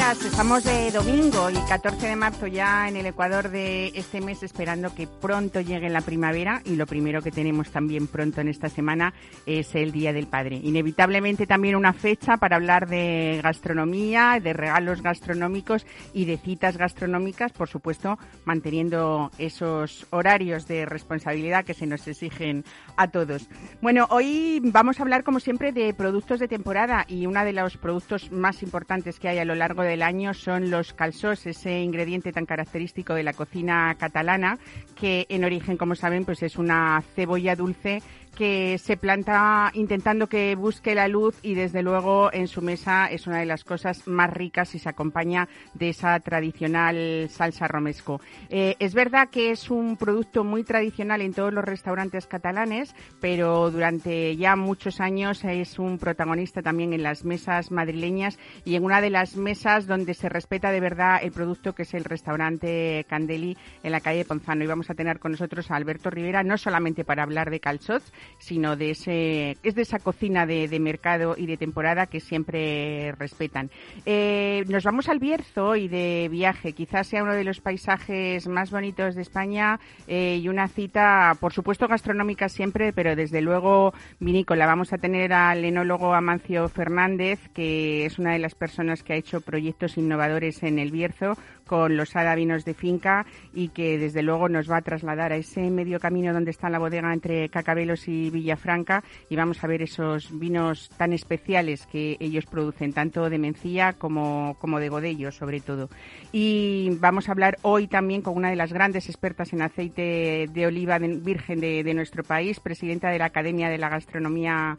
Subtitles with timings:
[0.00, 4.94] Estamos de domingo y 14 de marzo ya en el Ecuador de este mes esperando
[4.94, 9.12] que pronto llegue la primavera y lo primero que tenemos también pronto en esta semana
[9.44, 10.58] es el Día del Padre.
[10.64, 17.52] Inevitablemente también una fecha para hablar de gastronomía, de regalos gastronómicos y de citas gastronómicas,
[17.52, 22.64] por supuesto manteniendo esos horarios de responsabilidad que se nos exigen
[22.96, 23.48] a todos.
[23.82, 27.76] Bueno, hoy vamos a hablar como siempre de productos de temporada y uno de los
[27.76, 32.32] productos más importantes que hay a lo largo del año son los calçots, ese ingrediente
[32.32, 34.58] tan característico de la cocina catalana,
[34.98, 40.54] que en origen, como saben, pues es una cebolla dulce que se planta intentando que
[40.54, 44.30] busque la luz y desde luego en su mesa es una de las cosas más
[44.32, 48.20] ricas y se acompaña de esa tradicional salsa romesco.
[48.48, 53.70] Eh, es verdad que es un producto muy tradicional en todos los restaurantes catalanes, pero
[53.70, 59.00] durante ya muchos años es un protagonista también en las mesas madrileñas y en una
[59.00, 63.56] de las mesas donde se respeta de verdad el producto que es el restaurante Candeli
[63.82, 64.64] en la calle Ponzano.
[64.64, 68.12] Y vamos a tener con nosotros a Alberto Rivera no solamente para hablar de calzots,
[68.38, 73.70] sino de ese es de esa cocina de, mercado y de temporada que siempre respetan.
[74.06, 76.72] Eh, nos vamos al Bierzo y de viaje.
[76.72, 81.52] Quizás sea uno de los paisajes más bonitos de España eh, y una cita, por
[81.52, 84.66] supuesto, gastronómica siempre, pero desde luego vinícola.
[84.66, 89.16] Vamos a tener al enólogo Amancio Fernández, que es una de las personas que ha
[89.16, 91.36] hecho proyectos innovadores en el Bierzo
[91.70, 95.70] con los Vinos de finca y que desde luego nos va a trasladar a ese
[95.70, 100.36] medio camino donde está la bodega entre Cacabelos y Villafranca y vamos a ver esos
[100.36, 105.88] vinos tan especiales que ellos producen, tanto de Mencía como, como de Godello sobre todo.
[106.32, 110.66] Y vamos a hablar hoy también con una de las grandes expertas en aceite de
[110.66, 114.76] oliva virgen de, de nuestro país, presidenta de la Academia de la Gastronomía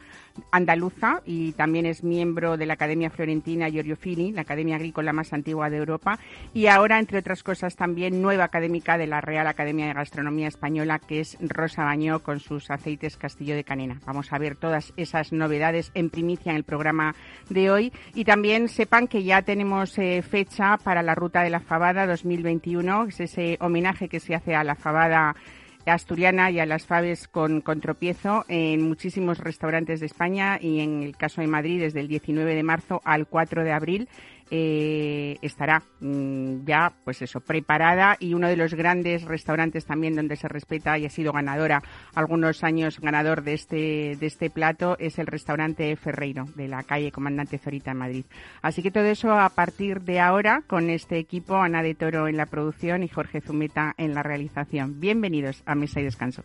[0.50, 5.32] Andaluza y también es miembro de la Academia Florentina Giorgio Fini, la academia agrícola más
[5.32, 6.18] antigua de Europa.
[6.54, 10.98] Y ahora, entre otras cosas, también nueva académica de la Real Academia de Gastronomía Española,
[10.98, 14.00] que es Rosa Bañó con sus aceites Castillo de Canena.
[14.06, 17.14] Vamos a ver todas esas novedades en primicia en el programa
[17.48, 17.92] de hoy.
[18.14, 23.04] Y también sepan que ya tenemos eh, fecha para la Ruta de la Fabada 2021,
[23.04, 25.34] es ese homenaje que se hace a la Fabada
[25.90, 31.02] asturiana y a las faves con, con, tropiezo en muchísimos restaurantes de España y en
[31.02, 34.08] el caso de Madrid desde el 19 de marzo al 4 de abril
[34.54, 40.36] eh, estará mm, ya, pues eso, preparada y uno de los grandes restaurantes también donde
[40.36, 41.82] se respeta y ha sido ganadora
[42.14, 47.12] algunos años ganador de este, de este plato es el restaurante Ferreiro de la calle
[47.12, 48.26] Comandante Zorita en Madrid.
[48.60, 52.36] Así que todo eso a partir de ahora con este equipo, Ana de Toro en
[52.36, 55.00] la producción y Jorge Zumeta en la realización.
[55.00, 56.44] Bienvenidos a Mesa y Descanso.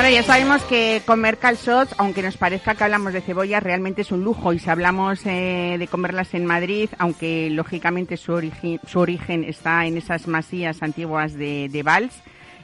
[0.00, 4.10] Bueno, ya sabemos que comer calzots, aunque nos parezca que hablamos de cebolla, realmente es
[4.10, 4.54] un lujo.
[4.54, 9.84] Y si hablamos eh, de comerlas en Madrid, aunque lógicamente su origen, su origen está
[9.84, 12.14] en esas masías antiguas de, de Valls,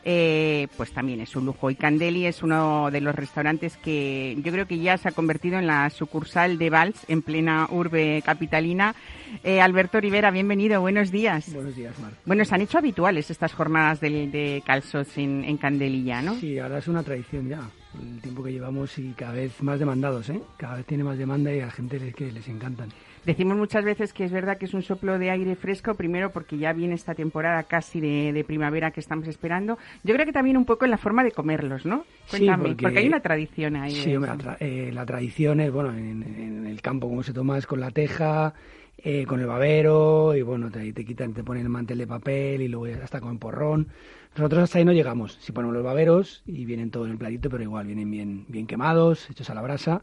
[0.09, 1.69] eh, pues también es un lujo.
[1.69, 5.59] Y Candeli es uno de los restaurantes que yo creo que ya se ha convertido
[5.59, 8.95] en la sucursal de Valls en plena urbe capitalina
[9.43, 11.53] eh, Alberto Rivera, bienvenido, buenos días.
[11.53, 12.13] Buenos días, Mar.
[12.25, 16.35] Bueno, se han hecho habituales estas jornadas de, de calzos en, Candelilla, ¿no?
[16.37, 17.69] Sí, ahora es una tradición ya,
[18.01, 20.41] el tiempo que llevamos y cada vez más demandados, ¿eh?
[20.57, 22.91] Cada vez tiene más demanda y a la gente les, que les encantan.
[23.27, 26.59] Decimos muchas veces que es verdad que es un soplo de aire fresco, primero porque
[26.59, 29.79] ya viene esta temporada casi de, primavera que estamos esperando.
[30.05, 32.05] Yo creo que también un poco en la forma de comerlos, ¿no?
[32.31, 33.91] Cuéntame, porque, hay una tradición ahí.
[33.91, 34.15] Sí,
[34.61, 37.91] eh, la, tradición es, bueno, en, en, el campo como se toma es con la
[37.91, 38.55] teja,
[38.97, 42.63] eh, con el babero y bueno, te, te quitan, te ponen el mantel de papel
[42.63, 43.89] y luego hasta con porrón.
[44.37, 45.37] Nosotros hasta ahí no llegamos.
[45.41, 48.69] Si ponemos los baberos y vienen todos en el platito, pero igual vienen bien, bien
[48.69, 50.03] quemados, hechos a la brasa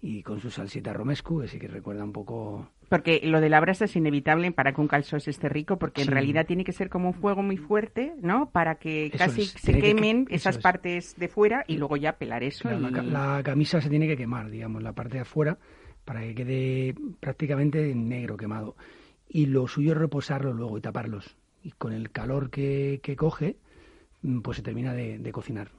[0.00, 3.60] y con su salsita romescu, que sí que recuerda un poco Porque lo de la
[3.60, 6.88] brasa es inevitable para que un calzós esté rico, porque en realidad tiene que ser
[6.88, 8.50] como un fuego muy fuerte, ¿no?
[8.50, 12.70] Para que casi se quemen esas partes de fuera y luego ya pelar eso.
[12.70, 15.58] la, camisa se tiene que quemar, digamos, la parte de afuera,
[16.04, 18.76] para que quede prácticamente negro quemado.
[19.28, 21.36] Y lo suyo es reposarlo luego y taparlos.
[21.62, 23.56] Y con el calor que, que coge,
[24.22, 25.70] mm, pues se termina de cocinar.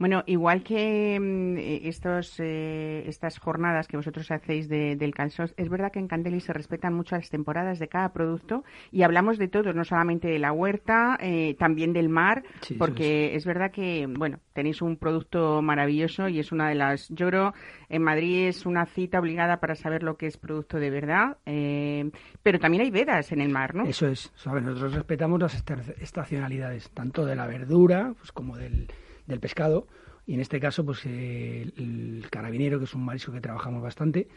[0.00, 5.68] Bueno, igual que mm, eh, estos, eh, estas jornadas que vosotros hacéis del calzós, es
[5.68, 9.48] verdad que en Candeli se respetan mucho las temporadas de cada producto y hablamos de
[9.48, 12.44] todo, no solamente de la huerta, eh, también del mar,
[12.78, 13.44] porque es.
[13.44, 17.52] verdad que, bueno, tenéis un producto maravilloso y es una de las, yo creo,
[17.90, 22.58] en Madrid es una cita obligada para saber lo que es producto de verdad, pero
[22.58, 23.84] también hay vedas en el mar, ¿no?
[23.84, 25.62] Eso es, nosotros respetamos las
[26.00, 28.88] estacionalidades, tanto de la verdura pues, como del
[29.30, 29.86] del pescado
[30.26, 34.28] y en este caso pues el, carabinero que es un marisco que trabajamos bastante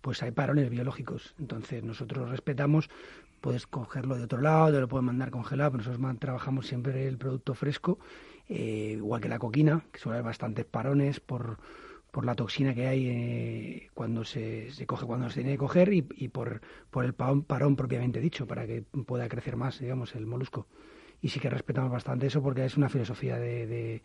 [0.00, 1.34] pues hay parones biológicos.
[1.38, 2.88] Entonces nosotros respetamos
[3.40, 7.98] puedes cogerlo de otro lado lo puedes mandar congelado nosotros trabajamos siempre el producto fresco
[8.48, 11.58] eh, igual que la coquina que suele haber bastantes parones por
[12.12, 15.92] por la toxina que hay eh, cuando se, se, coge cuando se tiene que coger
[15.92, 16.60] y, y por,
[16.90, 20.68] por el parón, parón propiamente dicho para que pueda crecer más digamos el molusco
[21.22, 24.02] y sí que respetamos bastante eso porque es una filosofía de, de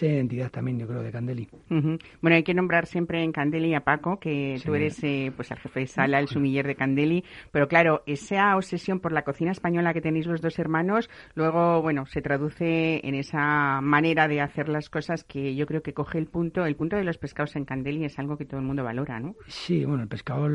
[0.00, 1.48] entidad también, yo creo, de Candeli.
[1.68, 5.58] Bueno, hay que nombrar siempre en Candeli a Paco, que tú eres eh, pues el
[5.58, 9.92] jefe de sala, el sumiller de Candeli, pero claro, esa obsesión por la cocina española
[9.92, 14.88] que tenéis los dos hermanos, luego, bueno, se traduce en esa manera de hacer las
[14.88, 18.04] cosas que yo creo que coge el punto, el punto de los pescados en Candeli
[18.04, 19.34] es algo que todo el mundo valora, ¿no?
[19.48, 20.48] Sí, bueno, el pescado,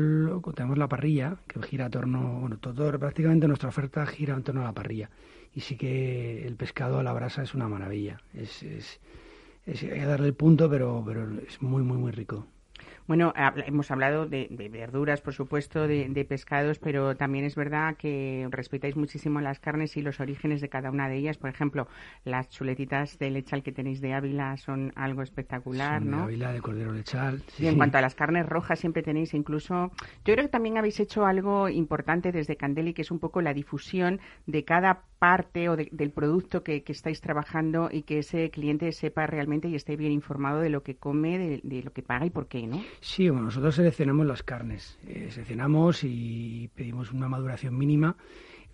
[0.54, 4.62] tenemos la parrilla, que gira a torno, bueno, todo, prácticamente nuestra oferta gira en torno
[4.62, 5.10] a la parrilla
[5.54, 8.20] y sí que el pescado a la brasa es una maravilla.
[8.34, 9.00] Es, es,
[9.66, 12.46] hay que darle el punto, pero, pero es muy, muy, muy rico.
[13.08, 13.32] Bueno,
[13.64, 19.40] hemos hablado de, verduras, por supuesto, de, pescados, pero también es verdad que respetáis muchísimo
[19.40, 21.38] las carnes y los orígenes de cada una de ellas.
[21.38, 21.88] Por ejemplo,
[22.24, 26.18] las chuletitas de lechal que tenéis de Ávila son algo espectacular, ¿no?
[26.18, 27.42] De Ávila, de cordero lechal.
[27.58, 29.90] y en cuanto a las carnes rojas, siempre tenéis incluso.
[30.26, 33.54] Yo creo que también habéis hecho algo importante desde Candeli, que es un poco la
[33.54, 39.26] difusión de cada parte o del producto que, estáis trabajando y que ese cliente sepa
[39.26, 42.30] realmente y esté bien informado de lo que come, de, de lo que paga y
[42.30, 42.82] por qué, ¿no?
[43.00, 48.16] Sí, bueno, nosotros seleccionamos las carnes, eh, seleccionamos y pedimos una maduración mínima.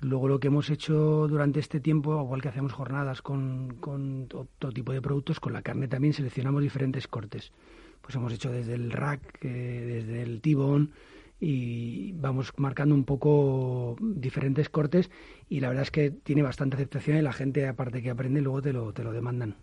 [0.00, 4.28] Luego lo que hemos hecho durante este tiempo, igual que hacemos jornadas con, con
[4.74, 7.52] tipo de productos, con la carne también seleccionamos diferentes cortes.
[8.00, 9.48] Pues hemos hecho desde el rack, eh,
[9.86, 10.92] desde el tibón
[11.40, 15.10] y vamos marcando un poco diferentes cortes
[15.48, 18.62] y la verdad es que tiene bastante aceptación y la gente aparte que aprende luego
[18.62, 19.56] te lo, te lo demandan.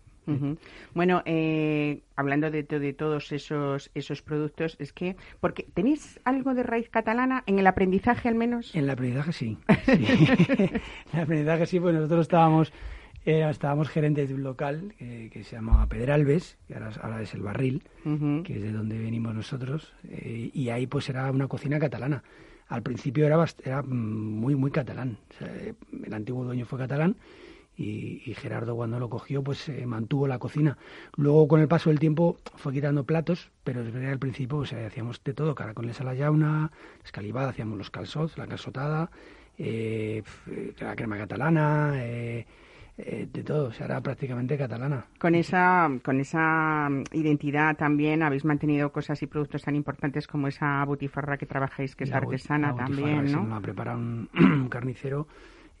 [0.94, 6.62] Bueno, eh, hablando de, de, todos esos, esos productos, es que, porque ¿tenéis algo de
[6.62, 8.74] raíz catalana en el aprendizaje al menos?
[8.74, 9.58] En el aprendizaje sí.
[9.86, 10.80] en
[11.12, 12.72] el aprendizaje sí, pues nosotros estábamos,
[13.24, 17.82] eh, estábamos gerentes de un local que se llamaba Pedralbes, que ahora, es el Barril,
[18.44, 22.22] que es de donde venimos nosotros, eh, y ahí pues era una cocina catalana.
[22.68, 25.18] Al principio era, era muy, muy catalán.
[25.40, 27.16] el antiguo dueño fue catalán
[27.76, 30.76] y, Gerardo cuando lo cogió pues eh, mantuvo la cocina.
[31.16, 35.34] Luego con el paso del tiempo fue quitando platos, pero desde al principio hacíamos de
[35.34, 36.70] todo, caracoles a la yauna,
[37.04, 39.10] escalivada, hacíamos los calzots, la calzotada,
[39.58, 40.22] eh,
[40.78, 42.46] la crema catalana, eh,
[42.96, 45.06] de todo, o sea, era prácticamente catalana.
[45.18, 50.84] Con esa, con esa identidad también habéis mantenido cosas y productos tan importantes como esa
[50.84, 53.46] butifarra que trabajáis, que es artesana también, ¿no?
[53.46, 54.28] la prepara un
[54.70, 55.26] carnicero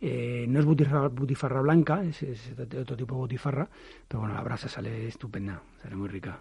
[0.04, 2.24] eh, no es butifarra, blanca, es,
[2.58, 3.68] otro tipo de butifarra,
[4.08, 6.40] pero bueno, la brasa sale estupenda, sale muy rica.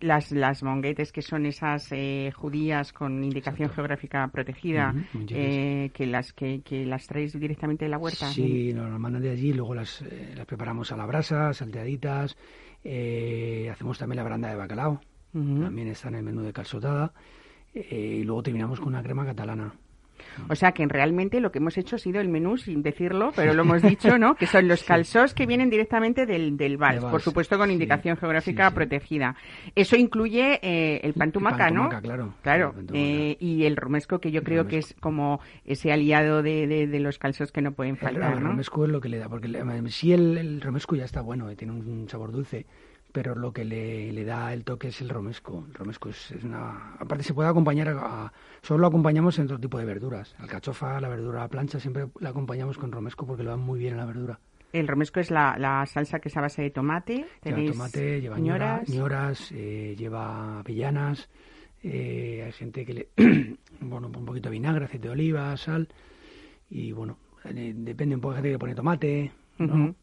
[0.00, 4.92] Las, las monguetes, que son esas eh, judías con indicación geográfica protegida,
[5.28, 8.26] eh, que las que, que, las traéis directamente de la huerta.
[8.26, 10.02] Sí, nos las mandan de allí, luego las,
[10.34, 12.36] las preparamos a la brasa, salteaditas,
[12.82, 15.00] hacemos también la branda de bacalao,
[15.32, 17.12] también está en el menú de calzotada,
[17.72, 19.72] y luego terminamos con una crema catalana.
[20.48, 23.54] O sea que realmente lo que hemos hecho ha sido el menú, sin decirlo, pero
[23.54, 24.34] lo hemos dicho, ¿no?
[24.34, 28.70] Que son los calzós que vienen directamente del, del vals, por supuesto con indicación geográfica
[28.70, 29.36] protegida.
[29.74, 31.88] Eso incluye eh, el pan tumaca, ¿no?
[32.00, 32.34] claro.
[32.42, 32.74] Claro.
[32.92, 37.18] Eh, y el romesco, que yo creo que es como ese aliado de, de, los
[37.18, 39.48] calzós que no pueden faltar, el, romesco es lo que le da, porque
[39.88, 42.66] si el, el romesco ya está bueno, tiene un sabor dulce
[43.16, 45.64] pero lo que le, le, da el toque es el romesco.
[45.68, 46.96] El romesco es, una...
[46.98, 48.30] Aparte se puede acompañar, a,
[48.60, 50.34] solo lo acompañamos en otro tipo de verduras.
[50.38, 53.78] Alcachofa, la verdura a la plancha, siempre la acompañamos con romesco porque lo dan muy
[53.78, 54.38] bien en la verdura.
[54.70, 57.24] El romesco es la, la salsa que es a base de tomate.
[57.42, 61.30] Lleva tomate, lleva ñoras, ñoras eh, lleva avellanas,
[61.82, 63.08] Eh, hay gente que le,
[63.80, 65.88] bueno, un poquito de vinagre, aceite de oliva, sal,
[66.68, 69.94] y bueno, eh, depende un poco de gente que pone tomate, ¿no?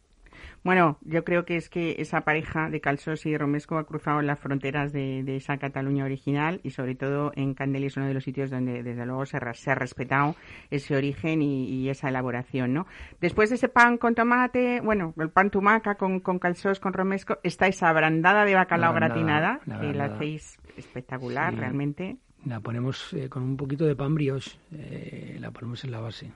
[0.64, 4.40] Bueno, yo creo que es que esa pareja de Calsos y Romesco ha cruzado las
[4.40, 8.50] fronteras de, esa Cataluña original y sobre todo en Candeli es uno de los sitios
[8.50, 10.36] donde desde luego se, ha respetado
[10.70, 12.88] ese origen y, esa elaboración, ¿no?
[13.20, 17.38] Después de ese pan con tomate, bueno, el pan tumaca con, con calzós, con romesco,
[17.44, 22.18] está esa brandada de bacalao gratinada, que la hacéis espectacular realmente.
[22.46, 26.32] La ponemos eh, con un poquito de pan brioche, eh, la ponemos en la base.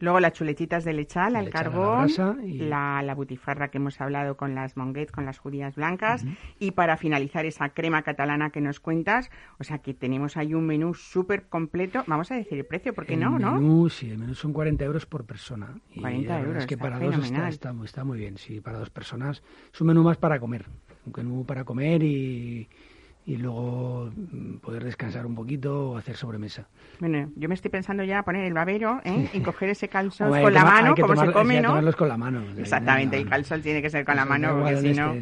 [0.00, 2.08] Luego las chuletitas de lechal al carbón,
[2.44, 6.24] la, la, butifarra que hemos hablado con las monguettes, con las judías blancas
[6.58, 10.66] y para finalizar esa crema catalana que nos cuentas, o sea que tenemos ahí un
[10.66, 12.04] menú súper completo.
[12.06, 13.32] Vamos a decir el precio, ¿por qué no?
[13.32, 15.74] Menú, Sí, el menú son 40 euros por persona.
[16.00, 16.56] 40 euros.
[16.58, 19.42] Es que para dos está, está, está, muy bien, sí, para dos personas.
[19.72, 20.66] Es un menú más para comer,
[21.06, 22.68] un menú para comer y
[23.28, 26.66] y luego mm, poder descansar un poquito o hacer sobremesa.
[26.98, 29.28] Bueno, yo me estoy pensando ya poner el babero ¿eh?
[29.34, 31.68] y coger ese calzón con la mano, como se come, ¿no?
[31.68, 32.42] tomarlos con la mano.
[32.56, 35.14] Exactamente, el calzón tiene que ser con la mano, porque si no...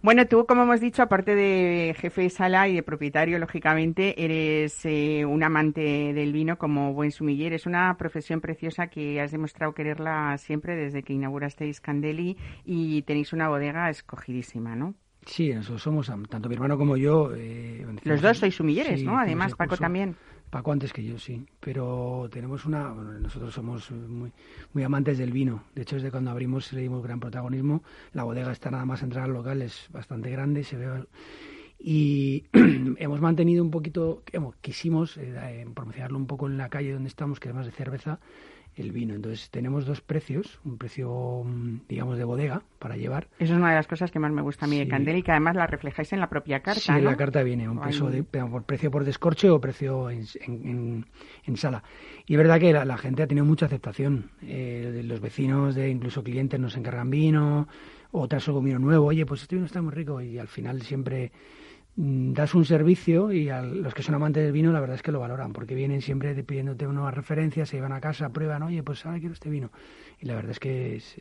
[0.00, 4.80] Bueno, tú, como hemos dicho, aparte de jefe de sala y de propietario, lógicamente, eres
[4.86, 7.52] eh, un amante del vino como buen sumiller.
[7.52, 13.34] Es una profesión preciosa que has demostrado quererla siempre desde que inaugurasteis Candeli y tenéis
[13.34, 14.94] una bodega escogidísima, ¿no?
[15.28, 17.34] Sí, nosotros somos, tanto mi hermano como yo.
[17.36, 19.18] Eh, Los dos sois sumilleres, ¿no?
[19.18, 20.16] Además, Paco también.
[20.48, 21.44] Paco antes que yo, sí.
[21.60, 22.88] Pero tenemos una.
[22.88, 24.32] Bueno, nosotros somos muy,
[24.72, 25.64] muy amantes del vino.
[25.74, 27.82] De hecho, desde cuando abrimos le dimos gran protagonismo.
[28.14, 31.04] La bodega está nada más entrar al local, es bastante grande, se ve.
[31.78, 32.46] Y
[32.96, 34.22] hemos mantenido un poquito,
[34.62, 38.18] quisimos eh, eh, promocionarlo un poco en la calle donde estamos, que además de cerveza,
[38.78, 39.14] el vino.
[39.14, 43.28] Entonces tenemos dos precios, un precio, mm, digamos, de bodega para llevar.
[43.38, 45.22] Eso es una de las cosas que más me gusta a mí de Candel y
[45.22, 46.80] que además la reflejáis en la propia carta.
[46.80, 50.26] Sí, en la carta viene un precio, de, por precio por descorche o precio en,
[51.44, 51.82] en, sala.
[52.26, 54.30] Y es verdad que la, gente ha tenido mucha aceptación.
[54.42, 57.68] Eh, los vecinos, de incluso clientes, nos encargan vino,
[58.12, 59.06] o algo vino nuevo.
[59.06, 61.32] Oye, pues este vino está muy rico y al final siempre
[62.00, 65.10] das un servicio y a los que son amantes del vino la verdad es que
[65.10, 69.04] lo valoran porque vienen siempre pidiéndote nuevas referencias, se van a casa, prueban, oye, pues
[69.04, 69.72] ahora quiero este vino.
[70.20, 71.20] Y la verdad es que es,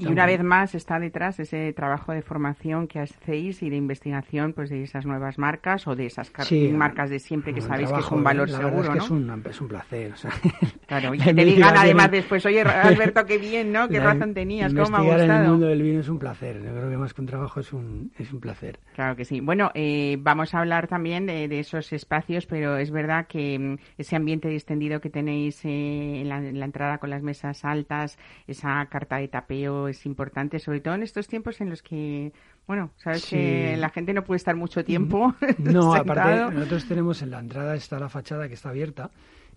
[0.00, 4.52] y una vez más está detrás ese trabajo de formación que hacéis y de investigación
[4.54, 6.32] pues de esas nuevas marcas o de esas
[6.72, 9.60] marcas de siempre que sabéis que es un valor seguro, es que es, un, es
[9.60, 10.12] un placer.
[10.86, 13.88] claro, y que te digan además después, oye Alberto, qué bien, ¿no?
[13.88, 15.22] Qué razón tenías, cómo me ha gustado.
[15.22, 17.60] en el mundo del vino es un placer, yo creo que más que un trabajo
[17.60, 18.78] es un, es un placer.
[18.94, 19.40] Claro que sí.
[19.40, 24.16] Bueno, eh, vamos a hablar también de, esos espacios, pero es verdad que mm, ese
[24.16, 28.86] ambiente distendido que tenéis eh, en, la, en la entrada con las mesas altas, esa
[28.86, 32.32] carta de tapeo, es importante, sobre todo en estos tiempos en los que,
[32.66, 35.34] bueno, sabes que la gente no puede estar mucho tiempo.
[35.58, 39.10] No, aparte, nosotros tenemos en la entrada está la fachada que está abierta.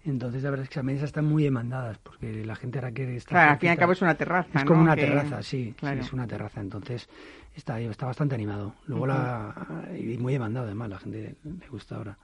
[0.05, 3.15] Entonces, la verdad es que las mesas están muy demandadas porque la gente ahora quiere
[3.15, 3.31] estar.
[3.31, 4.59] Claro, al fin y al cabo es una terraza.
[4.59, 6.59] Es como una terraza, sí, es una terraza.
[6.59, 7.07] Entonces,
[7.55, 8.75] está, está bastante animado.
[8.87, 9.55] Luego, la.
[9.97, 12.17] Y muy demandado, además, la gente le gusta ahora.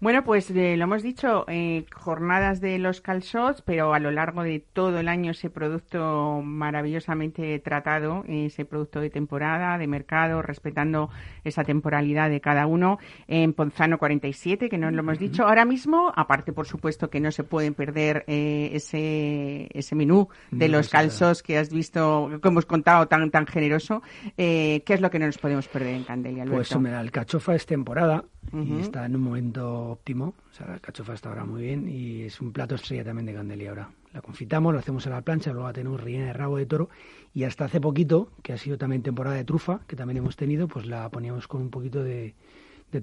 [0.00, 4.42] Bueno, pues eh, lo hemos dicho, eh, jornadas de los calzots, pero a lo largo
[4.42, 11.08] de todo el año ese producto maravillosamente tratado, ese producto de temporada, de mercado, respetando
[11.42, 12.98] esa temporalidad de cada uno,
[13.28, 15.46] en Ponzano 47, que no lo hemos dicho.
[15.46, 20.68] Ahora mismo, aparte por supuesto que no se pueden perder eh, ese, ese menú de
[20.68, 24.02] los calzots que has visto, que hemos contado tan, tan generoso,
[24.36, 28.24] ¿qué es lo que no nos podemos perder en Candelia, Pues el cachofa es temporada
[28.52, 30.34] y está en un momento óptimo.
[30.50, 33.34] O sea, la cachofa está ahora muy bien y es un plato estrella también de
[33.34, 33.90] Candelia ahora.
[34.12, 36.88] La confitamos, lo hacemos en la plancha, luego tenemos rellena de rabo de toro
[37.34, 40.68] y hasta hace poquito, que ha sido también temporada de trufa, que también hemos tenido,
[40.68, 42.34] pues la poníamos con un poquito de,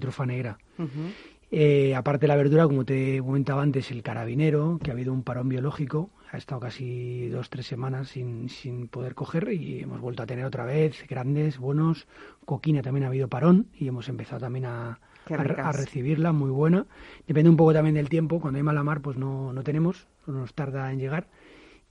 [0.00, 0.56] trufa negra.
[1.50, 5.22] Eh, aparte de la verdura, como te comentaba antes, el carabinero, que ha habido un
[5.22, 10.22] parón biológico, ha estado casi dos, tres semanas sin, sin poder coger y hemos vuelto
[10.22, 12.06] a tener otra vez grandes, buenos.
[12.46, 14.98] Coquina también ha habido parón y hemos empezado también a,
[15.30, 16.86] a, recibirla, muy buena.
[17.26, 20.34] Depende un poco también del tiempo, cuando hay mala mar pues no, no tenemos, no
[20.34, 21.28] nos tarda en llegar,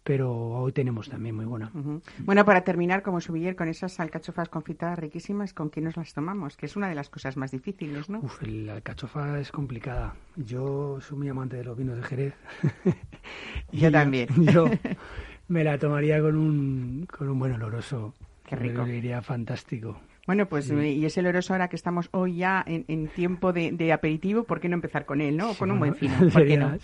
[0.04, 1.72] pero hoy tenemos también muy buena.
[2.20, 6.58] Bueno, para terminar, como subiller, con esas alcachofas confitadas riquísimas, ¿con qué nos las tomamos?
[6.58, 8.20] Que es una de las cosas más difíciles, ¿no?
[8.20, 10.16] Uf, la alcachofa es complicada.
[10.36, 12.34] Yo soy muy amante de los vinos de Jerez.
[13.72, 14.30] yo también.
[14.52, 14.66] Yo
[15.48, 18.14] me la tomaría con un, con un buen oloroso
[18.52, 18.86] Qué rico.
[18.86, 20.02] Iría fantástico.
[20.28, 24.60] Bueno, pues y ese oloroso ahora que estamos hoy ya en, tiempo de, aperitivo, ¿por
[24.60, 25.54] qué no empezar con él, no?
[25.56, 26.78] con un buen fino, ¿por qué no?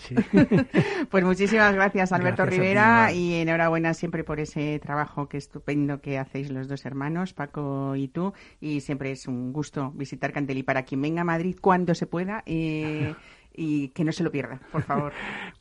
[1.11, 6.49] pues muchísimas gracias, Alberto Rivera, y enhorabuena siempre por ese trabajo que estupendo que hacéis
[6.49, 11.01] los dos hermanos, Paco y tú, y siempre es un gusto visitar Cantelí para quien
[11.01, 12.43] venga a Madrid cuando se pueda.
[12.45, 13.13] Eh,
[13.59, 15.11] y que no se lo pierda, por favor.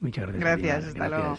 [0.00, 0.42] Muchas gracias.
[0.42, 1.38] Gracias, hasta luego.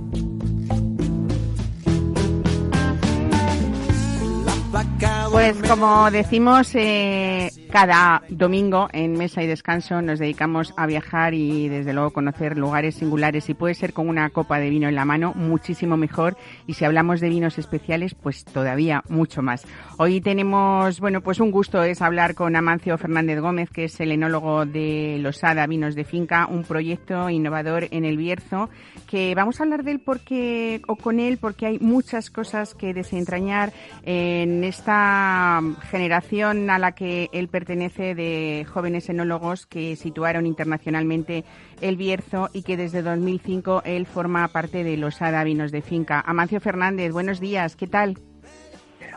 [5.31, 11.69] Pues como decimos, eh, cada domingo en Mesa y Descanso nos dedicamos a viajar y
[11.69, 13.49] desde luego conocer lugares singulares.
[13.49, 16.35] Y puede ser con una copa de vino en la mano muchísimo mejor.
[16.67, 19.65] Y si hablamos de vinos especiales pues todavía mucho más.
[19.97, 24.11] Hoy tenemos, bueno, pues un gusto es hablar con Amancio Fernández Gómez que es el
[24.11, 28.69] enólogo de Losada Vinos de Finca, un proyecto innovador en el Bierzo
[29.11, 32.93] que vamos a hablar de él porque o con él porque hay muchas cosas que
[32.93, 41.43] desentrañar en esta generación a la que él pertenece de jóvenes enólogos que situaron internacionalmente
[41.81, 46.23] el Bierzo y que desde 2005 él forma parte de los Vinos de Finca.
[46.25, 48.17] Amancio Fernández, buenos días, ¿qué tal?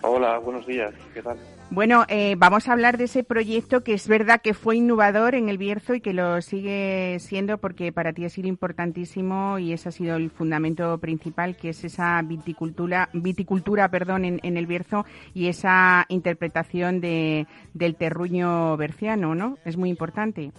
[0.03, 1.39] Hola, buenos días, ¿qué tal?
[1.71, 5.49] Bueno, eh, vamos a hablar de ese proyecto que es verdad que fue innovador en
[5.49, 9.89] el Bierzo y que lo sigue siendo porque para ti ha sido importantísimo y ese
[9.89, 15.49] ha sido el fundamento principal, que es esa viticultura, viticultura perdón, en, el Bierzo y
[15.49, 19.59] esa interpretación de, del terruño berciano, ¿no?
[19.65, 20.53] Es muy importante.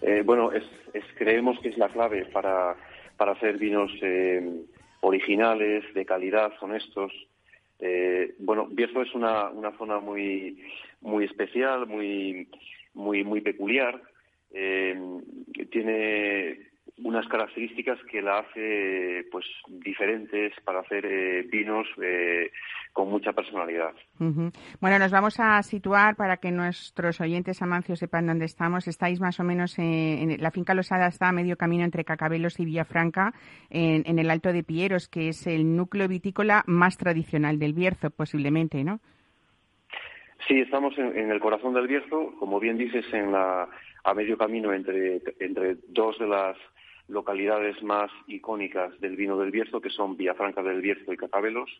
[0.00, 0.64] Eh, bueno, es,
[1.18, 2.76] creemos que es la clave para,
[3.18, 4.62] para hacer vinos eh,
[5.00, 7.12] originales, de calidad, honestos
[7.80, 10.62] eh, bueno, Bierzo es una, una zona muy,
[11.00, 12.48] muy especial, muy,
[12.94, 14.00] muy, muy peculiar.
[14.52, 14.98] Eh,
[15.70, 16.70] tiene
[17.02, 22.50] unas características que la hace pues diferentes para hacer eh, vinos eh,
[22.92, 23.92] con mucha personalidad.
[24.18, 28.88] Bueno, nos vamos a situar para que nuestros oyentes amancios sepan dónde estamos.
[28.88, 32.64] Estáis más o menos en, la finca Losada está a medio camino entre Cacabelos y
[32.64, 33.32] Villafranca,
[33.70, 38.10] en, en el Alto de Pieros, que es el núcleo vitícola más tradicional del Bierzo,
[38.10, 39.00] posiblemente, ¿no?
[40.48, 43.68] Sí, estamos en, el corazón del Bierzo, como bien dices, en la,
[44.04, 46.56] a medio camino entre, entre dos de las
[47.08, 51.70] localidades más icónicas del vino del Bierzo, que son Villafranca del Bierzo y Cacabelos.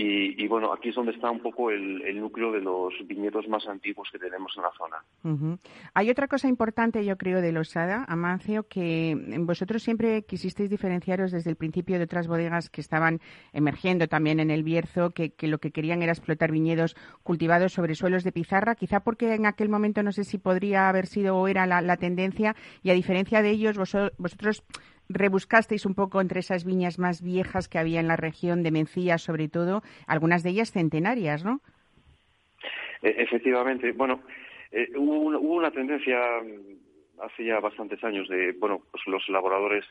[0.00, 4.08] Y, bueno, aquí es donde está un poco el, núcleo de los viñedos más antiguos
[4.12, 5.58] que tenemos en la zona.
[5.92, 11.50] Hay otra cosa importante, yo creo, de Losada, Amancio, que vosotros siempre quisisteis diferenciaros desde
[11.50, 13.18] el principio de otras bodegas que estaban
[13.52, 18.22] emergiendo también en el Bierzo, que, lo que querían era explotar viñedos cultivados sobre suelos
[18.22, 21.66] de pizarra, quizá porque en aquel momento no sé si podría haber sido o era
[21.66, 24.62] la, tendencia, y a diferencia de ellos, vosotros
[25.08, 29.18] rebuscasteis un poco entre esas viñas más viejas que había en la región de Mencía,
[29.18, 31.60] sobre todo, algunas de ellas centenarias, ¿no?
[33.02, 33.92] E, efectivamente.
[33.92, 34.22] Bueno,
[34.70, 39.84] eh, hubo, una, tendencia mm, hace ya bastantes años de, bueno, pues los elaboradores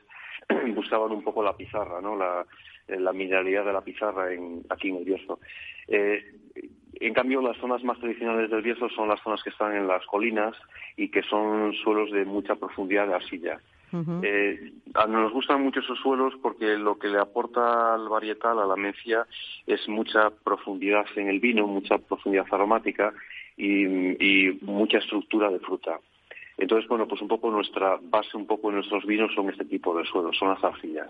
[0.76, 2.16] buscaban un poco la pizarra, ¿no?
[2.16, 2.46] La,
[2.88, 5.40] eh, la mineralidad de la pizarra en, aquí en el Bierzo.
[5.88, 6.24] Eh,
[7.00, 10.06] en cambio, las zonas más tradicionales del Bierzo son las zonas que están en las
[10.06, 10.56] colinas
[10.96, 13.60] y que son suelos de mucha profundidad de arcilla.
[13.94, 14.74] Eh,
[15.08, 19.26] nos gustan mucho esos suelos porque lo que le aporta al varietal, a la mencia,
[19.66, 23.14] es mucha profundidad en el vino, mucha profundidad aromática
[23.56, 26.00] y, mucha estructura de fruta.
[26.60, 29.96] Entonces, bueno, pues un poco nuestra base, un poco de nuestros vinos son este tipo
[29.96, 31.10] de suelos, son las arcillas.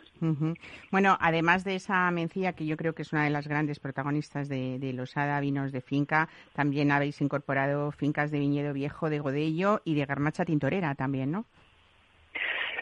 [0.92, 4.50] Bueno, además de esa mencía, que yo creo que es una de las grandes protagonistas
[4.50, 9.20] de, de los ADA vinos de finca, también habéis incorporado fincas de viñedo viejo, de
[9.20, 11.46] godello y de garnacha tintorera también, ¿no?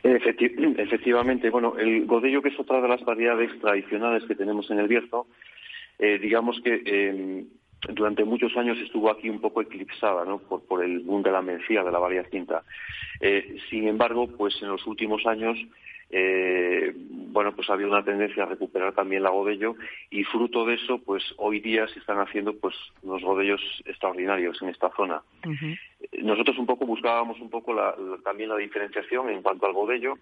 [0.78, 4.88] efectivamente, bueno, el godello, que es otra de las variedades tradicionales que tenemos en el
[4.88, 5.28] Bierzo,
[5.98, 7.48] eh, digamos que em,
[7.94, 10.40] durante muchos años estuvo aquí un poco eclipsada ¿no?
[10.40, 12.64] por, por el boom de la mencía, de la variedad cinta.
[13.20, 15.58] Eh, sin embargo, pues en los últimos años
[16.10, 19.76] eh, bueno, pues había una tendencia a recuperar también la godello
[20.10, 24.70] y fruto de eso, pues hoy día se están haciendo pues unos godellos extraordinarios en
[24.70, 25.22] esta zona.
[26.22, 27.76] Nosotros un poco buscábamos un poco
[28.24, 30.18] también la diferenciación en cuanto al godello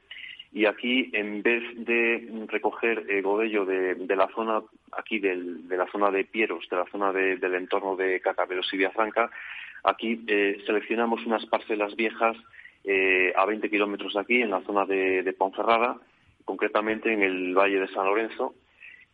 [0.54, 5.36] y aquí en vez de recoger eh, godello de, la zona aquí de
[5.78, 9.32] la zona de Pieros, de la zona del entorno de Cacabelos y Villafranca,
[9.84, 12.38] aquí eh, seleccionamos unas parcelas viejas
[12.84, 15.98] eh, a 20 kilómetros de aquí, en la zona de, Ponferrada,
[16.46, 18.56] concretamente en el Valle de San Lorenzo.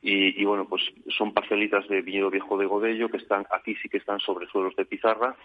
[0.01, 3.97] Y, bueno, pues son parcelitas de viñedo viejo de Godello que están aquí sí que
[3.97, 5.35] están sobre suelos de pizarra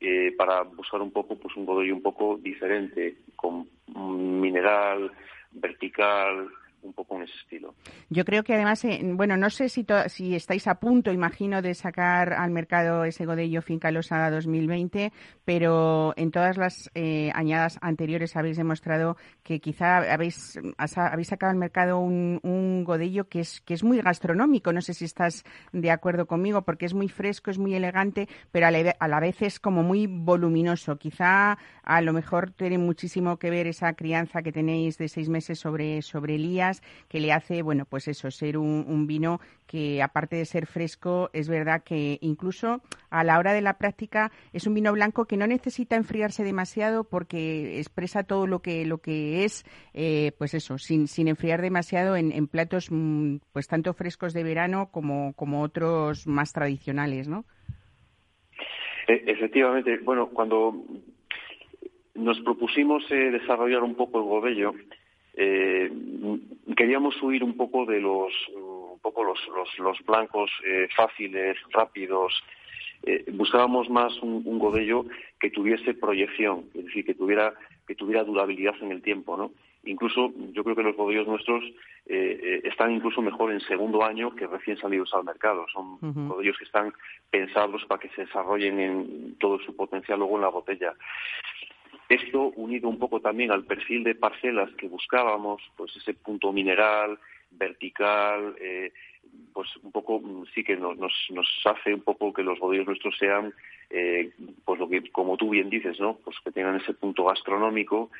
[0.00, 5.12] eh, para buscar un poco pues un Godello un poco diferente, con mineral,
[5.52, 6.48] vertical,
[6.82, 7.74] un poco en ese estilo.
[8.10, 9.84] Yo creo que además, eh, bueno, no sé si,
[10.34, 15.12] estáis a punto, imagino, de sacar al mercado ese Godello Finca Losada 2020,
[15.44, 21.58] pero en todas las eh, añadas anteriores habéis demostrado que quizá habéis, habéis sacado al
[21.58, 24.72] mercado un, un, Godello que es, que es muy gastronómico.
[24.72, 28.66] No sé si estás de acuerdo conmigo, porque es muy fresco, es muy elegante, pero
[28.66, 30.96] a la, a la vez es como muy voluminoso.
[30.96, 35.58] Quizá a lo mejor tiene muchísimo que ver esa crianza que tenéis de seis meses
[35.58, 36.71] sobre, sobre Elías
[37.08, 41.48] que le hace, bueno, pues eso, ser un, vino que aparte de ser fresco, es
[41.48, 42.80] verdad que incluso
[43.10, 47.04] a la hora de la práctica es un vino blanco que no necesita enfriarse demasiado
[47.04, 52.16] porque expresa todo lo que lo que es, eh, pues eso, sin, sin enfriar demasiado
[52.16, 57.44] en, platos mm, pues tanto frescos de verano como, como otros más tradicionales, ¿no?
[59.08, 60.74] E, efectivamente, bueno, cuando
[62.14, 64.74] nos propusimos eh, desarrollar un poco el gobello,
[65.34, 65.90] eh,
[66.76, 69.38] queríamos huir un poco de los un poco los,
[69.78, 72.32] los, blancos eh, fáciles, rápidos.
[73.02, 75.06] Eh, buscábamos más un, un, godello
[75.40, 77.52] que tuviese proyección, es decir, que tuviera
[77.86, 79.50] que tuviera durabilidad en el tiempo, ¿no?
[79.84, 81.64] Incluso yo creo que los godellos nuestros
[82.06, 85.66] eh, están incluso mejor en segundo año que recién salidos al mercado.
[85.72, 86.92] Son uh que están
[87.30, 90.94] pensados para que se desarrollen en todo su potencial luego en la botella.
[92.12, 97.18] Esto unido un poco también al perfil de parcelas que buscábamos, pues ese punto mineral,
[97.52, 98.92] vertical, eh,
[99.54, 101.16] pues un poco mm, sí que nos, nos,
[101.64, 103.54] hace un poco que los bodegas nuestros sean,
[103.88, 104.30] eh,
[104.62, 106.18] pues lo que, como tú bien dices, ¿no?
[106.22, 108.10] Pues que tengan ese punto gastronómico,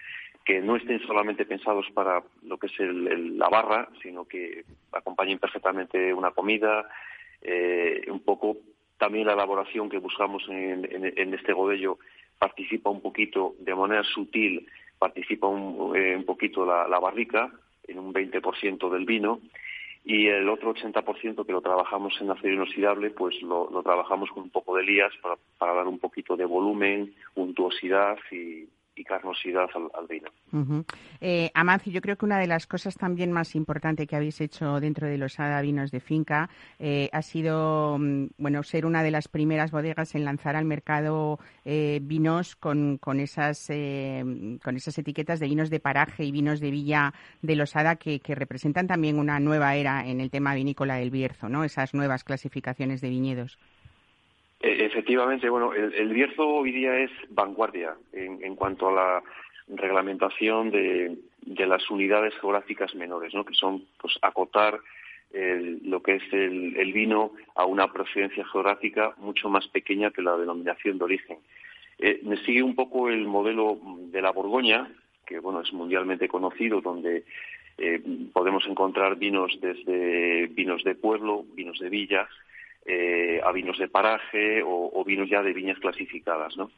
[0.42, 6.14] que no estén solamente pensados para lo que es la barra, sino que acompañen perfectamente
[6.14, 6.88] una comida,
[7.42, 8.56] eh, un poco
[8.96, 11.98] también la elaboración que buscamos en, en este godello
[12.42, 14.66] participa un poquito de manera sutil,
[14.98, 17.48] participa un, eh, poquito la, barrica,
[17.86, 19.38] en un 20% del vino,
[20.04, 24.50] y el otro 80% que lo trabajamos en acero inoxidable, pues lo, trabajamos con un
[24.50, 30.06] poco de lías para, para dar un poquito de volumen, untuosidad y, y carnosidad al,
[30.06, 30.28] vino.
[31.20, 34.80] Eh, Amancio, yo creo que una de las cosas también más importantes que habéis hecho
[34.80, 39.10] dentro de los ADA vinos de finca eh, ha sido mm, bueno ser una de
[39.10, 45.40] las primeras bodegas en lanzar al mercado eh, vinos con, con esas con esas etiquetas
[45.40, 49.18] de vinos de paraje y vinos de villa de los ADA que, que representan también
[49.18, 51.64] una nueva era en el tema vinícola del Bierzo, ¿no?
[51.64, 53.58] Esas nuevas clasificaciones de viñedos.
[54.62, 59.22] E, efectivamente, bueno, el, Bierzo hoy día es vanguardia en, cuanto a la
[59.68, 61.18] reglamentación de,
[61.66, 63.44] las unidades geográficas menores, ¿no?
[63.44, 64.80] que son pues acotar
[65.32, 70.98] lo que es el, vino a una procedencia geográfica mucho más pequeña que la denominación
[70.98, 71.38] de origen.
[71.98, 73.78] Eh, me sigue un poco el modelo
[74.10, 74.90] de la Borgoña,
[75.26, 77.24] que bueno es mundialmente conocido, donde
[77.78, 82.28] eh, podemos encontrar vinos desde vinos de pueblo, vinos de villas,
[82.84, 86.72] eh, a vinos de paraje o, vinos ya de viñas clasificadas, ¿no?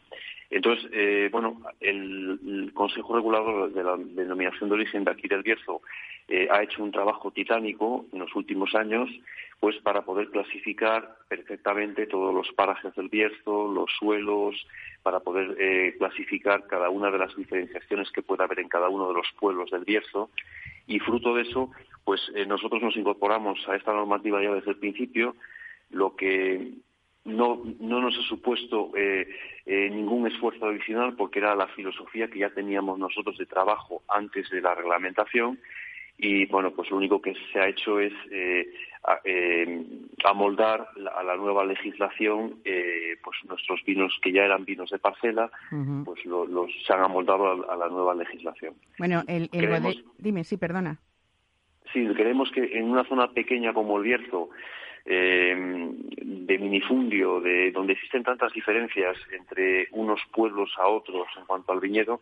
[0.50, 5.80] Entonces, eh, bueno, el, Consejo Regulador de la Denominación de Origen de aquí del Bierzo
[6.28, 9.08] eh, ha hecho un trabajo titánico en los últimos años,
[9.60, 14.54] pues para poder clasificar perfectamente todos los parajes del Bierzo, los suelos,
[15.02, 19.14] para poder clasificar cada una de las diferenciaciones que pueda haber en cada uno de
[19.14, 20.28] los pueblos del Bierzo.
[20.86, 21.70] Y fruto de eso,
[22.04, 25.34] pues nosotros nos incorporamos a esta normativa ya desde el principio,
[25.94, 26.74] lo que
[27.24, 29.26] no, no nos ha supuesto eh,
[29.64, 34.50] eh, ningún esfuerzo adicional porque era la filosofía que ya teníamos nosotros de trabajo antes
[34.50, 35.58] de la reglamentación
[36.18, 38.68] y bueno pues lo único que se ha hecho es eh,
[40.24, 45.50] amoldar a la nueva legislación pues nuestros vinos que ya eran vinos de parcela
[46.04, 48.74] pues los se han amoldado a, la nueva legislación.
[48.98, 49.50] Bueno el,
[50.18, 51.00] dime sí perdona.
[51.92, 54.50] Sí creemos que en una zona pequeña como el Bierzo
[55.04, 61.80] de minifundio, de donde existen tantas diferencias entre unos pueblos a otros en cuanto al
[61.80, 62.20] viñedo,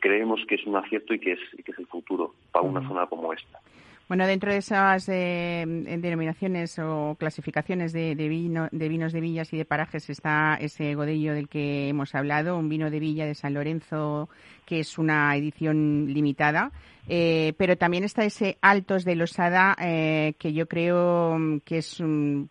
[0.00, 2.86] creemos que es un acierto y que es, y que es el futuro para una
[2.88, 3.60] zona como esta.
[4.06, 9.56] Bueno, dentro de esas eh, denominaciones o clasificaciones de, vino, de vinos de villas y
[9.56, 13.54] de parajes está ese Godello del que hemos hablado, un vino de villa de San
[13.54, 14.28] Lorenzo
[14.66, 16.70] que es una edición limitada.
[17.08, 22.02] Eh, pero también está ese Altos de Losada, eh, que yo creo que es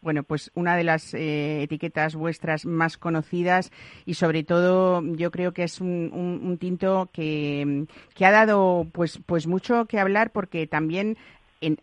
[0.01, 3.71] bueno, pues una de las etiquetas vuestras más conocidas
[4.05, 9.47] y sobre todo yo creo que es un, tinto que, que, ha dado pues, pues
[9.47, 11.17] mucho que hablar porque también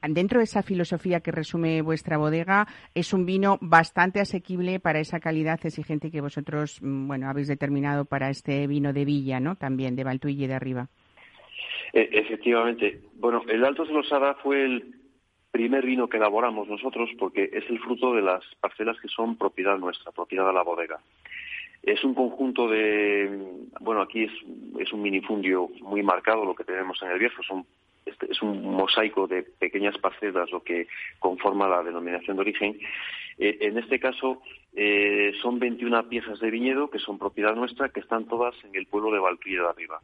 [0.08, 5.20] dentro de esa filosofía que resume vuestra bodega, es un vino bastante asequible para esa
[5.20, 9.56] calidad exigente que vosotros, mm, bueno, habéis determinado para este vino de Villa, ¿no?
[9.56, 10.88] También de Baltuille de arriba.
[11.92, 13.00] E, efectivamente.
[13.14, 14.94] Bueno, el Alto de Losada fue el
[15.50, 19.78] primer vino que elaboramos nosotros porque es el fruto de las parcelas que son propiedad
[19.78, 21.00] nuestra, propiedad de la bodega.
[21.82, 24.32] Es un conjunto de, bueno, aquí es,
[24.78, 27.66] es un minifundio muy marcado lo que tenemos en el Bierzo, son
[28.28, 32.78] es un mosaico de pequeñas parcelas lo que conforma la denominación de origen.
[33.38, 34.42] Eh, en este caso
[34.74, 38.86] eh, son 21 piezas de viñedo que son propiedad nuestra, que están todas en el
[38.86, 40.00] pueblo de Valquilla de Arriba.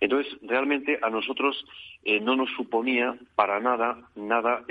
[0.00, 1.64] Entonces, realmente a nosotros
[2.02, 4.64] eh, no nos suponía para nada, nada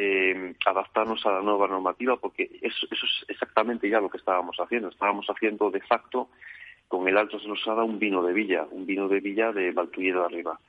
[0.65, 4.89] adaptarnos a la nueva normativa, porque eso, es exactamente ya lo que estábamos haciendo.
[4.89, 6.29] Estábamos haciendo de facto
[6.93, 10.25] con el Alto Selosada un vino de villa, un vino de villa de Valtullera de
[10.25, 10.60] Arriba.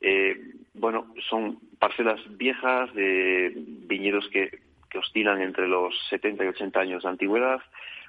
[0.00, 0.36] Eh,
[0.74, 3.52] bueno, son parcelas viejas de
[3.86, 4.50] viñedos que,
[4.90, 7.60] que oscilan entre los 70 y 80 años de antigüedad,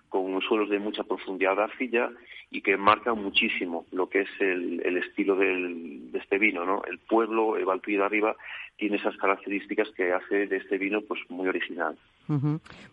[0.10, 2.10] con suelos de mucha profundidad de arcilla
[2.52, 6.84] y que marcan muchísimo lo que es el, estilo del, de este vino, ¿no?
[6.84, 8.36] El pueblo, el de Arriba,
[8.76, 11.98] tiene esas características que hace de este vino pues muy original.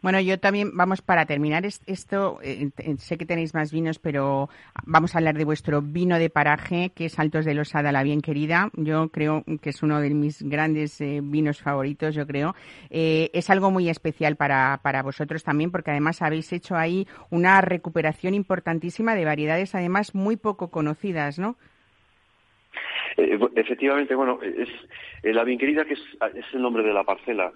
[0.02, 4.48] Bueno, yo también, vamos, para terminar esto, eh, sé que tenéis más vinos, pero
[4.84, 8.20] vamos a hablar de vuestro vino de paraje, que es Altos de Losada, la bien
[8.20, 8.70] querida.
[8.74, 12.54] Yo creo que es uno de mis grandes eh, vinos favoritos, yo creo.
[12.90, 17.60] Eh, es algo muy especial para, para vosotros también, porque además habéis hecho ahí una
[17.60, 21.56] recuperación importantísima de variedades, además muy poco conocidas, ¿no?
[23.56, 24.68] efectivamente, bueno, es
[25.34, 26.00] la bien querida que es,
[26.52, 27.52] el nombre de la parcela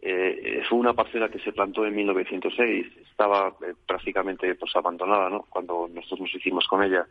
[0.00, 5.46] eh, fue una parcela que se plantó en 1906, estaba eh, prácticamente pues abandonada, ¿no?
[5.48, 7.06] Cuando nosotros nos hicimos con ella.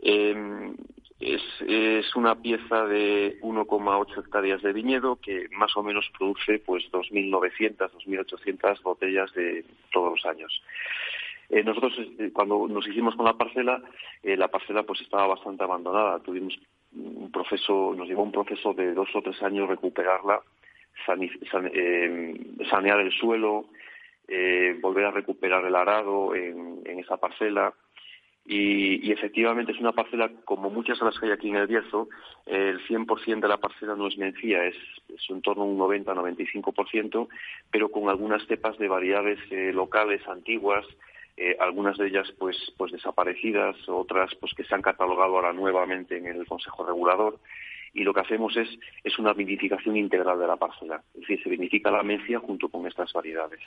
[0.00, 0.74] Eh,
[1.20, 6.84] es, es, una pieza de 1,8 hectáreas de viñedo que más o menos produce pues
[6.92, 10.62] 2.900, 2.800 botellas de todos los años.
[11.54, 13.80] Eh, nosotros eh, cuando nos hicimos con la parcela,
[14.24, 16.18] eh, la parcela pues estaba bastante abandonada.
[16.18, 16.58] Tuvimos
[16.96, 20.40] un proceso, nos llevó un proceso de dos o tres años recuperarla
[22.70, 23.66] sanear el suelo,
[24.80, 27.74] volver a recuperar el arado en, esa parcela.
[28.46, 32.08] Y, efectivamente es una parcela, como muchas de las que hay aquí en el Bierzo,
[32.46, 34.76] el 100% de la parcela no es mencía, es,
[35.08, 37.28] es en torno a un 90-95%,
[37.70, 39.38] pero con algunas cepas de variedades
[39.74, 40.86] locales, antiguas,
[41.58, 46.26] algunas de ellas pues, pues desaparecidas, otras pues que se han catalogado ahora nuevamente en
[46.26, 47.38] el Consejo Regulador
[47.94, 48.68] y lo que hacemos es,
[49.04, 51.02] es una vinificación integral de la parcela.
[51.14, 53.60] Es decir, se vinifica la mencia junto con estas variedades.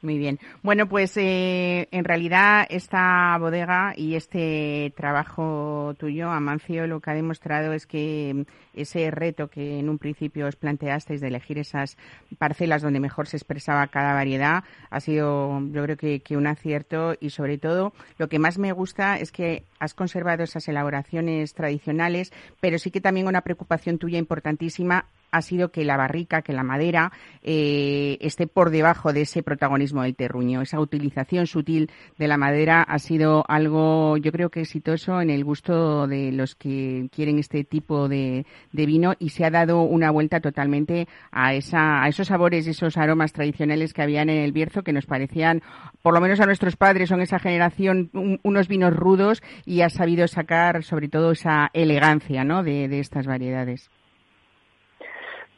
[0.00, 0.38] Muy bien.
[0.62, 7.14] Bueno, pues eh, en realidad esta bodega y este trabajo tuyo, Amancio, lo que ha
[7.14, 11.96] demostrado es que ese reto que en un principio os planteasteis de elegir esas
[12.38, 17.16] parcelas donde mejor se expresaba cada variedad ha sido, yo creo que, que un acierto
[17.18, 22.32] y sobre todo lo que más me gusta es que has conservado esas elaboraciones tradicionales,
[22.60, 26.62] pero sí que también una preocupación tuya importantísima ha sido que la barrica, que la
[26.62, 27.12] madera
[27.42, 30.62] eh, esté por debajo de ese protagonismo del terruño.
[30.62, 35.44] Esa utilización sutil de la madera ha sido algo, yo creo que exitoso en el
[35.44, 40.40] gusto de los que quieren este tipo de, vino y se ha dado una vuelta
[40.40, 44.92] totalmente a, esa, a esos sabores esos aromas tradicionales que habían en el Bierzo que
[44.92, 45.62] nos parecían,
[46.02, 48.10] por lo menos a nuestros padres, son esa generación,
[48.42, 52.62] unos vinos rudos y ha sabido sacar sobre todo esa elegancia ¿no?
[52.62, 53.90] de estas variedades.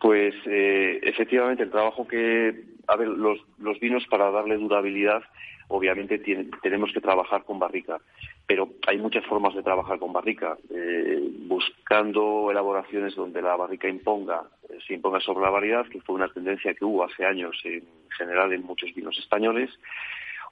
[0.01, 5.23] Pues eh, efectivamente el trabajo que, a ver, los, los vinos para darle durabilidad,
[5.69, 6.19] obviamente
[6.63, 7.99] tenemos que trabajar con barrica,
[8.47, 14.43] pero hay muchas formas de trabajar con barrica, eh, buscando elaboraciones donde la barrica imponga,
[14.71, 17.85] eh, se imponga sobre la variedad, que fue una tendencia que hubo hace años en
[18.17, 19.71] general en muchos vinos españoles,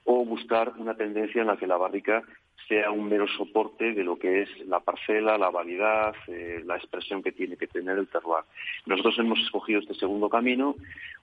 [0.05, 2.23] o buscar una tendencia en la que la barrica
[2.69, 7.23] sea un mero soporte de lo que es la parcela, la validad, eh, la expresión
[7.23, 8.45] que tiene que tener el terroir.
[8.85, 10.75] Nosotros hemos escogido este segundo camino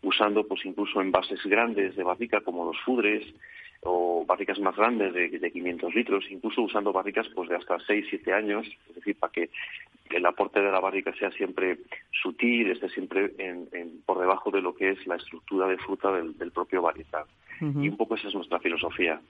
[0.02, 3.24] usando pues incluso envases grandes de barrica como los fudres
[3.82, 8.06] o barricas más grandes de, de 500 litros, incluso usando barricas pues de hasta 6,
[8.10, 9.48] 7 años, es decir, para que
[10.10, 11.78] el aporte de la barrica sea siempre
[12.22, 16.50] sutil, esté siempre en, por debajo de lo que es la estructura de fruta del,
[16.52, 17.24] propio varietal.
[17.60, 19.20] Y un poco esa es nuestra filosofía.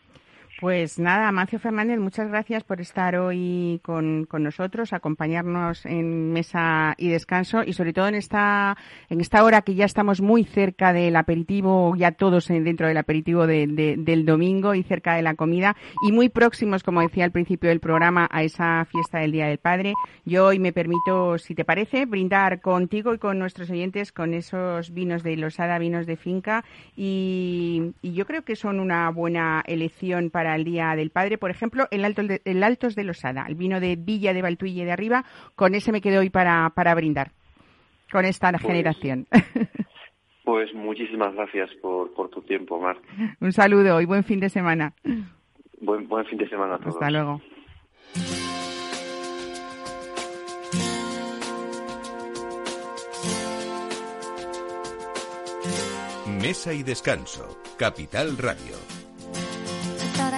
[0.59, 7.09] Pues nada, Mancio Fernández, muchas gracias por estar hoy con, nosotros, acompañarnos en mesa y
[7.09, 8.75] descanso y sobre todo en esta,
[9.11, 13.47] en esta hora que ya estamos muy cerca del aperitivo, ya todos dentro del aperitivo
[13.47, 17.81] del domingo y cerca de la comida y muy próximos, como decía al principio del
[17.81, 19.92] programa, a esa fiesta del Día del Padre.
[20.25, 24.95] Yo hoy me permito, si te parece, brindar contigo y con nuestros oyentes con esos
[24.95, 26.64] vinos de Losada, vinos de finca
[26.97, 31.38] y, y yo creo que son una buena elección para el Día del Padre.
[31.38, 34.92] Por ejemplo, el, Alto, el Altos de Losada, el vino de Villa de Baltuille de
[34.92, 37.32] arriba, con ese me quedo hoy para, para brindar,
[38.12, 39.26] con esta pues, generación.
[40.44, 42.96] Pues muchísimas gracias por, por tu tiempo, Mar.
[43.40, 44.94] Un saludo y buen fin de semana.
[45.80, 46.94] Buen, buen fin de semana a todos.
[46.94, 47.40] Hasta luego.
[56.40, 58.95] Mesa y descanso, Capital Radio.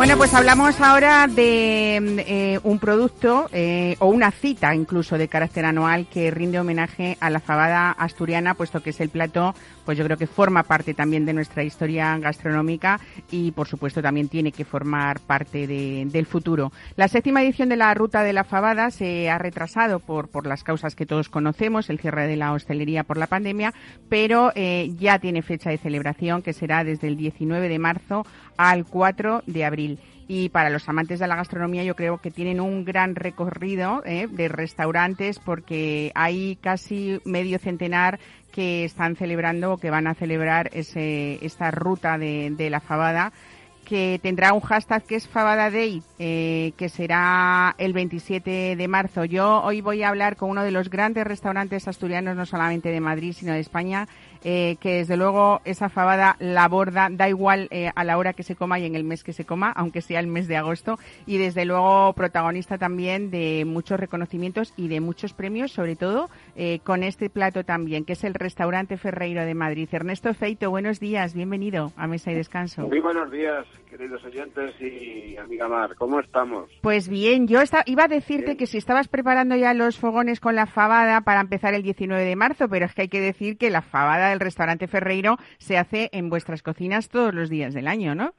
[0.00, 5.66] Bueno, pues hablamos ahora de eh, un producto eh, o una cita incluso de carácter
[5.66, 10.04] anual que rinde homenaje a la fabada asturiana, puesto que es el plato pues yo
[10.04, 14.64] creo que forma parte también de nuestra historia gastronómica y por supuesto también tiene que
[14.64, 16.72] formar parte del futuro.
[16.96, 20.62] La séptima edición de la Ruta de la Fabada se ha retrasado por, por las
[20.62, 23.74] causas que todos conocemos, el cierre de la hostelería por la pandemia,
[24.08, 28.24] pero eh, ya tiene fecha de celebración que será desde el 19 de marzo
[28.56, 29.89] al 4 de abril
[30.32, 34.28] y para los amantes de la gastronomía yo creo que tienen un gran recorrido eh,
[34.30, 38.20] de restaurantes porque hay casi medio centenar
[38.52, 43.32] que están celebrando o que van a celebrar ese, esta ruta de, la fabada
[43.84, 49.24] que tendrá un hashtag que es Fabada Day, eh, que será el 27 de marzo.
[49.24, 53.00] Yo hoy voy a hablar con uno de los grandes restaurantes asturianos, no solamente de
[53.00, 54.06] Madrid, sino de España,
[54.42, 58.42] eh, que desde luego esa fabada la borda, da igual eh, a la hora que
[58.42, 60.98] se coma y en el mes que se coma, aunque sea el mes de agosto,
[61.26, 66.80] y desde luego protagonista también de muchos reconocimientos y de muchos premios, sobre todo eh,
[66.84, 69.88] con este plato también, que es el Restaurante Ferreiro de Madrid.
[69.92, 72.82] Ernesto Feito, buenos días, bienvenido a Mesa y Descanso.
[72.88, 76.70] Muy buenos días, queridos oyentes y amiga Mar, ¿cómo estamos?
[76.80, 80.66] Pues bien, yo iba a decirte que si estabas preparando ya los fogones con la
[80.66, 83.82] fabada para empezar el 19 de marzo, pero es que hay que decir que la
[83.82, 88.34] fabada el restaurante Ferreiro se hace en vuestras cocinas todos los días del año, ¿no?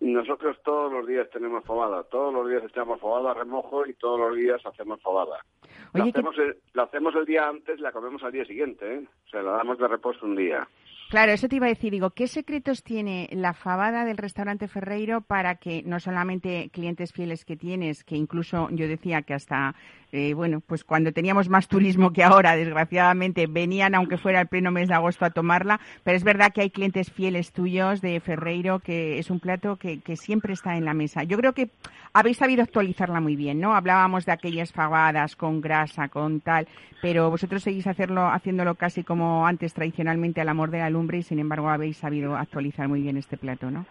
[0.00, 4.18] Nosotros todos los días tenemos fabada, todos los días echamos fabada a remojo y todos
[4.18, 5.44] los días hacemos fabada.
[5.92, 9.04] la, hacemos el, la, hacemos el, día antes y la comemos al día siguiente, ¿eh?
[9.26, 10.66] o sea, la damos de reposo un día.
[11.10, 15.20] Claro, eso te iba a decir, digo, ¿qué secretos tiene la fabada del restaurante Ferreiro
[15.20, 19.74] para que no solamente clientes fieles que tienes, que incluso yo decía que hasta
[20.12, 24.70] eh, bueno, pues cuando teníamos más turismo que ahora, desgraciadamente, venían, aunque fuera el pleno
[24.70, 28.80] mes de agosto, a tomarla, pero es verdad que hay clientes fieles tuyos de Ferreiro,
[28.80, 31.22] que es un plato que, siempre está en la mesa.
[31.22, 31.70] Yo creo que
[32.12, 33.74] habéis sabido actualizarla muy bien, ¿no?
[33.74, 36.66] Hablábamos de aquellas fagadas con grasa, con tal,
[37.00, 41.22] pero vosotros seguís hacerlo, haciéndolo casi como antes, tradicionalmente, al amor de la lumbre, y
[41.22, 43.86] sin embargo habéis sabido actualizar muy bien este plato, ¿no?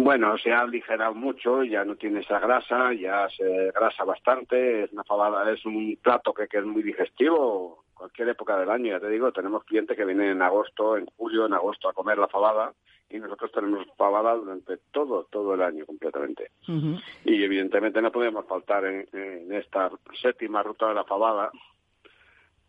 [0.00, 4.92] Bueno, se ha aligerado mucho, ya no tiene esa grasa, ya se grasa bastante, es
[4.92, 9.10] una fabada, es un plato que, es muy digestivo, cualquier época del año, ya te
[9.10, 12.72] digo, tenemos clientes que vienen en agosto, en julio, en agosto a comer la fabada
[13.10, 16.52] y nosotros tenemos fabada durante todo, todo el año completamente.
[17.24, 19.90] Y evidentemente no podemos faltar en, esta
[20.22, 21.50] séptima ruta de la fabada,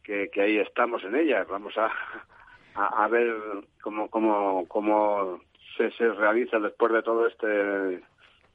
[0.04, 1.92] que, que ahí estamos en ella, vamos a,
[2.73, 3.36] a, ver
[3.82, 5.42] cómo, cómo, cómo
[5.80, 8.04] se, se realiza después de todo este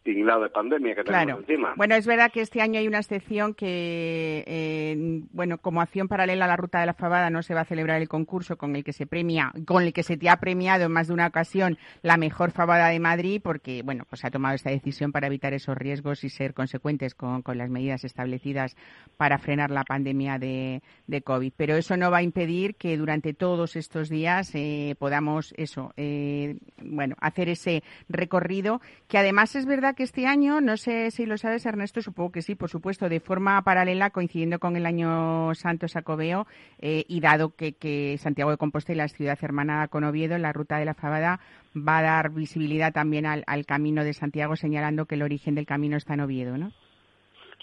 [0.05, 1.73] tinglado de pandemia que tenemos encima.
[1.77, 6.45] Bueno, es verdad que este año hay una excepción que, eh, bueno, como acción paralela
[6.45, 8.85] a la Ruta de la Fabada no se va a celebrar el concurso con el
[8.85, 11.79] que se premia, con el que se te ha premiado en más de una ocasión
[12.03, 15.77] la mejor Fabada de Madrid, porque, bueno, pues ha tomado esta decisión para evitar esos
[15.77, 18.77] riesgos y ser consecuentes con, las medidas establecidas
[19.17, 20.83] para frenar la pandemia de,
[21.25, 21.53] COVID.
[21.57, 26.57] Pero eso no va a impedir que durante todos estos días eh, podamos, eso, eh,
[26.83, 31.37] bueno, hacer ese recorrido, que además es verdad que este año, no sé si lo
[31.37, 35.89] sabes Ernesto, supongo que sí, por supuesto, de forma paralela, coincidiendo con el año Santo
[35.89, 36.47] Sacobeo,
[36.79, 40.85] eh, y dado que, Santiago de Compostela es ciudad hermana con Oviedo, la ruta de
[40.85, 41.41] la Fabada
[41.77, 45.97] va a dar visibilidad también al, camino de Santiago, señalando que el origen del camino
[45.97, 46.73] está en Oviedo, ¿no?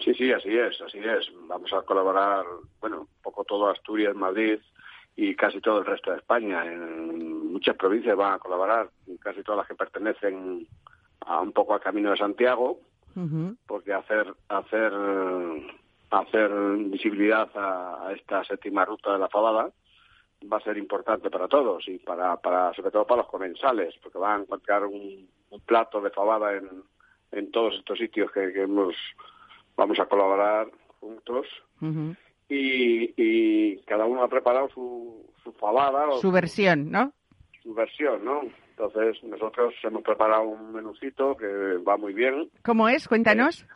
[0.04, 1.32] Sí, sí, así es, así es.
[1.48, 2.44] Vamos a colaborar,
[2.80, 4.60] bueno, un poco todo Asturias, Madrid
[5.16, 6.66] y casi todo el resto de España.
[6.66, 10.68] En muchas provincias van a colaborar, casi todas las que pertenecen
[11.26, 12.80] a un poco al camino de Santiago,
[13.68, 14.94] porque hacer hacer
[16.10, 16.52] hacer
[16.90, 19.70] visibilidad a, esta séptima ruta de la Fabada
[20.52, 24.18] va a ser importante para todos y para, para sobre todo para los comensales, porque
[24.18, 25.30] van a encontrar un,
[25.66, 26.68] plato de fabada en,
[27.32, 28.96] en todos estos sitios que, hemos
[29.76, 30.68] vamos a colaborar
[31.00, 31.46] juntos
[32.50, 36.12] y, y cada uno ha preparado su, su fabada.
[36.20, 37.14] Su versión, ¿no?
[37.64, 38.42] Su versión, ¿no?
[38.82, 42.50] Entonces, nosotros hemos preparado un menucito que va muy bien.
[42.64, 43.08] ¿Cómo es?
[43.08, 43.62] Cuéntanos.
[43.62, 43.68] Eh,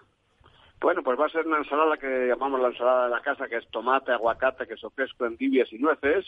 [0.81, 3.57] bueno, pues va a ser una ensalada que llamamos la ensalada de la casa, que
[3.57, 6.25] es tomate, aguacate, queso fresco, endivias y nueces.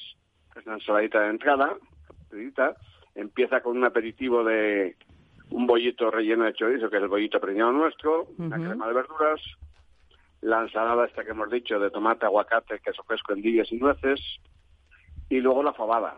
[0.56, 1.76] Es una ensaladita de entrada.
[3.16, 4.96] Empieza con un aperitivo de
[5.50, 9.42] un bollito relleno de chorizo, que es el bollito preñado nuestro, una crema de verduras,
[10.42, 14.22] la ensalada esta que hemos dicho de tomate, aguacate, queso fresco, endivias y nueces,
[15.30, 16.16] y luego la fabada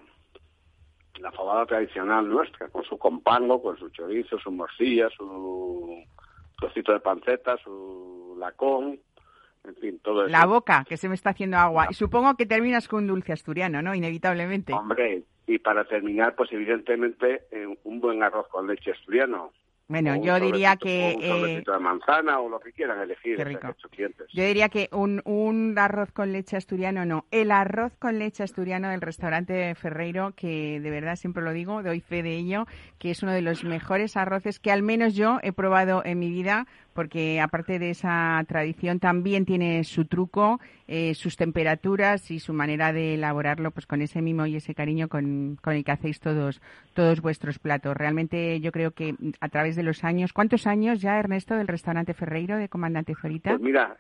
[1.20, 6.04] la fabada tradicional nuestra, con su compango, con su chorizo, su morcilla, su
[6.58, 9.00] trocito de panceta, su lacón,
[9.66, 10.32] en fin, todo eso.
[10.32, 11.88] La boca, que se me está haciendo agua.
[11.90, 13.94] Y supongo que terminas con un dulce asturiano, ¿no?
[13.94, 14.74] Inevitablemente.
[14.74, 17.44] Hombre, y para terminar, pues evidentemente,
[17.84, 19.52] un buen arroz con leche asturiano.
[19.90, 21.16] Bueno, yo diría que...
[21.18, 23.36] Un eh, de manzana o lo que quieran elegir.
[23.36, 23.76] Qué rico.
[24.32, 27.26] Yo diría que un, un arroz con leche asturiano no.
[27.32, 32.02] El arroz con leche asturiano del restaurante Ferreiro, que de verdad siempre lo digo, doy
[32.02, 32.68] fe de ello,
[33.00, 36.30] que es uno de los mejores arroces que al menos yo he probado en mi
[36.30, 42.54] vida porque aparte de esa tradición también tiene su truco, eh, sus temperaturas y su
[42.54, 46.62] manera de elaborarlo pues con ese mimo y ese cariño con, el que hacéis todos,
[46.94, 47.96] todos vuestros platos.
[47.96, 52.14] Realmente yo creo que a través de los años, ¿cuántos años ya, Ernesto, del restaurante
[52.14, 53.52] Ferreiro de Comandante Zorita?
[53.52, 53.98] Pues mira,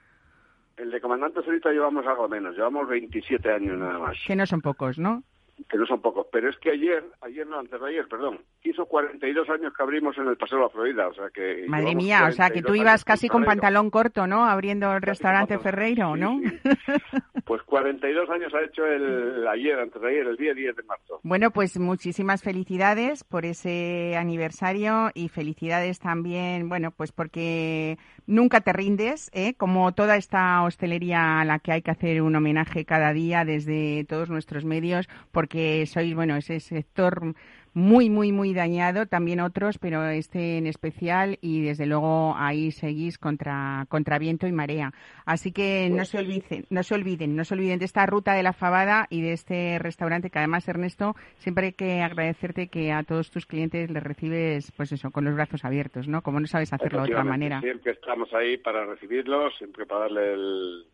[0.77, 4.17] el de Comandante Zorita llevamos algo menos, llevamos 27 años nada más.
[4.25, 5.23] Que no son pocos, ¿no?
[5.67, 8.85] Que no son pocos, pero es que ayer, ayer no, antes de ayer, perdón, hizo
[8.85, 11.65] 42 años que abrimos en el Paseo de la Florida, o sea que...
[11.67, 14.45] Madre mía, o sea que tú ibas casi con pantalón corto, ¿no?
[14.45, 16.39] Abriendo el restaurante Ferreiro, ¿no?
[17.45, 21.19] Pues 42 años ha hecho el ayer, antes de ayer, el día 10 de marzo.
[21.23, 28.73] Bueno, pues muchísimas felicidades por ese aniversario y felicidades también, bueno, pues porque nunca te
[28.73, 29.53] rindes, ¿eh?
[29.55, 34.05] Como toda esta hostelería a la que hay que hacer un homenaje cada día desde
[34.05, 37.35] todos nuestros medios, porque sois, bueno, ese sector
[37.79, 43.17] muy, muy, muy dañado, también otros, pero este en especial y desde luego ahí seguís
[43.17, 44.91] contra, contra viento y marea.
[45.25, 48.33] Así que no pues se olviden, no se olviden, no se olviden de esta ruta
[48.33, 52.91] de la fabada y de este restaurante que además, Ernesto, siempre hay que agradecerte que
[52.91, 56.21] a todos tus clientes les recibes, pues eso, con los brazos abiertos, ¿no?
[56.21, 57.61] Como no sabes hacerlo de otra manera.
[57.61, 60.85] Siempre estamos ahí para recibirlos, siempre para darle el,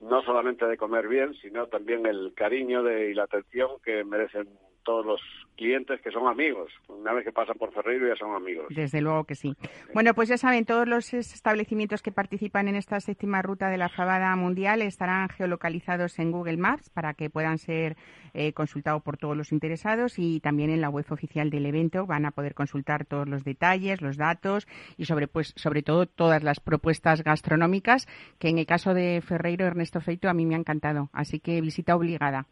[0.00, 4.48] no solamente de comer bien, sino también el cariño de, y la atención que merecen
[4.84, 5.20] todos los
[5.56, 6.72] clientes que son amigos.
[6.88, 8.66] Una vez que pasan por Ferreiro ya son amigos.
[8.70, 9.54] Desde luego que sí.
[9.94, 13.88] Bueno, pues ya saben, todos los establecimientos que participan en esta séptima ruta de la
[13.88, 17.96] Fabada Mundial estarán geolocalizados en Google Maps para que puedan ser
[18.34, 22.24] eh, consultados por todos los interesados y también en la web oficial del evento van
[22.24, 24.66] a poder consultar todos los detalles, los datos
[24.96, 28.08] y sobre, pues, sobre todo todas las propuestas gastronómicas
[28.38, 31.10] que en el caso de Ferreiro Ernesto Feito a mí me ha encantado.
[31.12, 32.46] Así que visita obligada.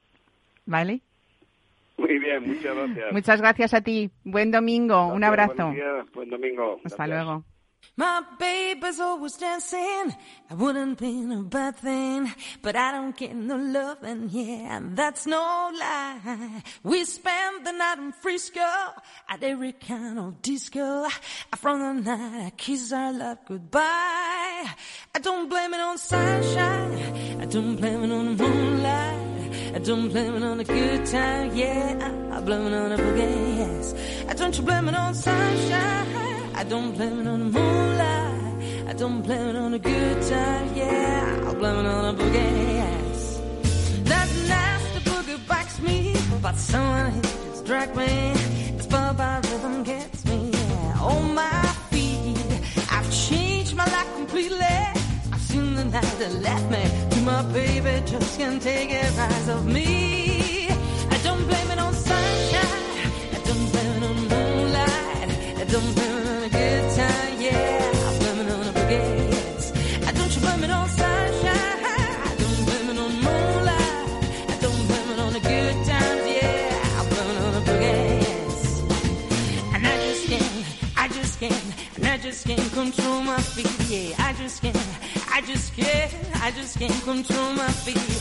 [0.67, 1.03] ¿Vale?
[2.01, 3.13] Muy bien, muchas gracias.
[3.13, 4.11] Muchas gracias a ti.
[4.25, 5.09] Buen domingo.
[5.09, 5.75] Un abrazo.
[6.15, 6.81] Buen domingo.
[6.83, 7.45] Hasta luego.
[7.97, 10.15] My baby's always dancing.
[10.51, 12.33] I wouldn't be a bad thing,
[12.63, 16.63] but I don't get no loving, yeah, that's no lie.
[16.83, 18.61] We spent the night in Frisco
[19.29, 21.07] at every kind of disco.
[21.57, 23.81] From the night I kiss our love goodbye.
[23.83, 27.41] I don't blame it on sunshine.
[27.41, 29.30] I don't blame it on the moonlight.
[29.73, 32.13] I don't blame it on a good time, yeah.
[32.33, 33.95] I blame it on a boogie, yes.
[34.29, 36.51] I don't blame it on sunshine.
[36.57, 38.89] I don't blame it on the moonlight.
[38.89, 41.49] I don't blame it on a good time, yeah.
[41.49, 43.41] I blame it on a boogie, yes.
[44.05, 48.50] That nasty boogie bites me, but someone here just drag me.
[55.91, 58.03] That left me to my baby.
[58.07, 60.69] Just can't take it rise of me.
[61.11, 62.85] I don't blame it on sunshine.
[63.33, 65.31] I don't blame it on moonlight.
[65.59, 67.41] I don't blame it on a good time.
[67.41, 70.07] Yeah, I blame it on a boogie.
[70.07, 71.85] I don't you blame it on sunshine.
[72.31, 73.95] I don't blame it on moonlight.
[74.49, 76.25] I don't blame it on the good times.
[76.37, 78.09] Yeah, I blame it on a boogie.
[79.75, 80.53] And I just can't,
[80.97, 81.65] I just can't,
[81.97, 83.71] and I just can't control my feet.
[83.91, 84.80] Yeah, I just can't,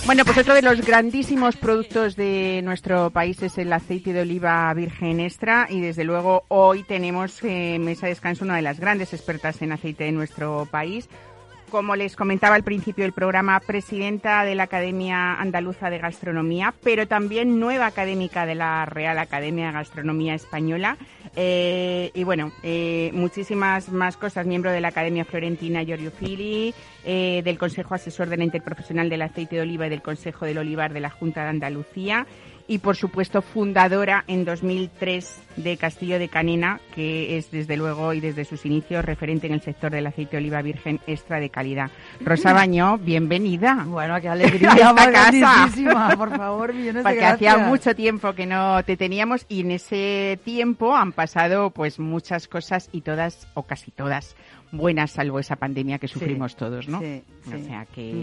[0.06, 4.74] Bueno, pues otro de los grandísimos productos de nuestro país es el aceite de oliva
[4.74, 8.80] virgen extra y desde luego hoy tenemos eh, en Mesa de Descanso una de las
[8.80, 11.10] grandes expertas en aceite de nuestro país.
[11.70, 17.08] Como les comentaba al principio del programa, presidenta de la Academia Andaluza de Gastronomía, pero
[17.08, 20.98] también nueva académica de la Real Academia de Gastronomía Española.
[21.36, 24.48] Eh, y bueno, eh, muchísimas más cosas.
[24.48, 26.74] Miembro de la Academia Florentina Giorgio Fili,
[27.06, 30.58] eh, del Consejo Asesor de la Interprofesional del Aceite de Oliva y del Consejo del
[30.58, 32.26] Olivar de la Junta de Andalucía
[32.70, 38.20] y por supuesto fundadora en 2003 de Castillo de Canena, que es desde luego y
[38.20, 41.90] desde sus inicios referente en el sector del aceite de oliva virgen extra de calidad.
[42.22, 43.86] Rosa Bañó, bienvenida.
[43.88, 46.14] Bueno, qué alegría, esta casa.
[46.16, 47.54] por favor, millones de Porque gracias.
[47.54, 52.48] hacía mucho tiempo que no te teníamos y en ese tiempo han pasado pues muchas
[52.48, 54.36] cosas y todas o casi todas
[54.72, 57.00] buenas salvo esa pandemia que sufrimos todos, ¿no?
[57.00, 57.64] Sí, O sí.
[57.64, 58.14] sea que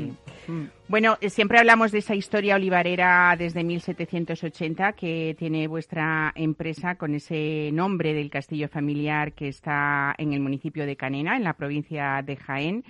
[0.47, 0.70] Mm, mm.
[0.88, 7.14] bueno, eh, siempre hablamos de esa historia olivarera desde 1780 que tiene vuestra empresa con
[7.14, 12.22] ese nombre del castillo familiar que está en el municipio de Canena, en la provincia
[12.24, 12.84] de Jaén.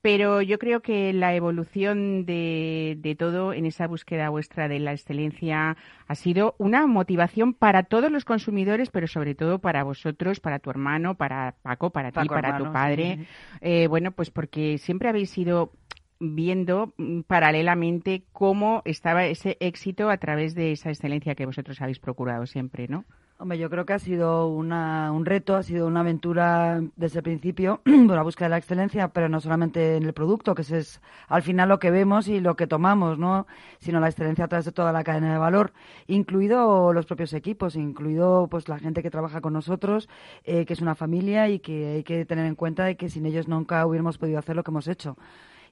[0.00, 4.92] Pero yo creo que la evolución de, de todo en esa búsqueda vuestra de la
[4.92, 5.76] excelencia
[6.06, 10.70] ha sido una motivación para todos los consumidores, pero sobre todo para vosotros, para tu
[10.70, 13.16] hermano, para Paco, para ti, para tu padre.
[13.18, 13.26] sí.
[13.60, 15.72] Eh, bueno, pues porque siempre habéis ido
[16.20, 21.98] viendo mm, paralelamente cómo estaba ese éxito a través de esa excelencia que vosotros habéis
[21.98, 23.04] procurado siempre, ¿no?
[23.40, 27.22] Hombre, yo creo que ha sido una, un reto, ha sido una aventura desde el
[27.22, 31.00] principio, por la búsqueda de la excelencia, pero no solamente en el producto, que es
[31.28, 33.46] al final lo que vemos y lo que tomamos, ¿no?
[33.78, 35.72] Sino la excelencia a través de toda la cadena de valor,
[36.08, 40.08] incluido los propios equipos, incluido pues la gente que trabaja con nosotros,
[40.42, 43.24] eh, que es una familia y que hay que tener en cuenta de que sin
[43.24, 45.16] ellos nunca hubiéramos podido hacer lo que hemos hecho.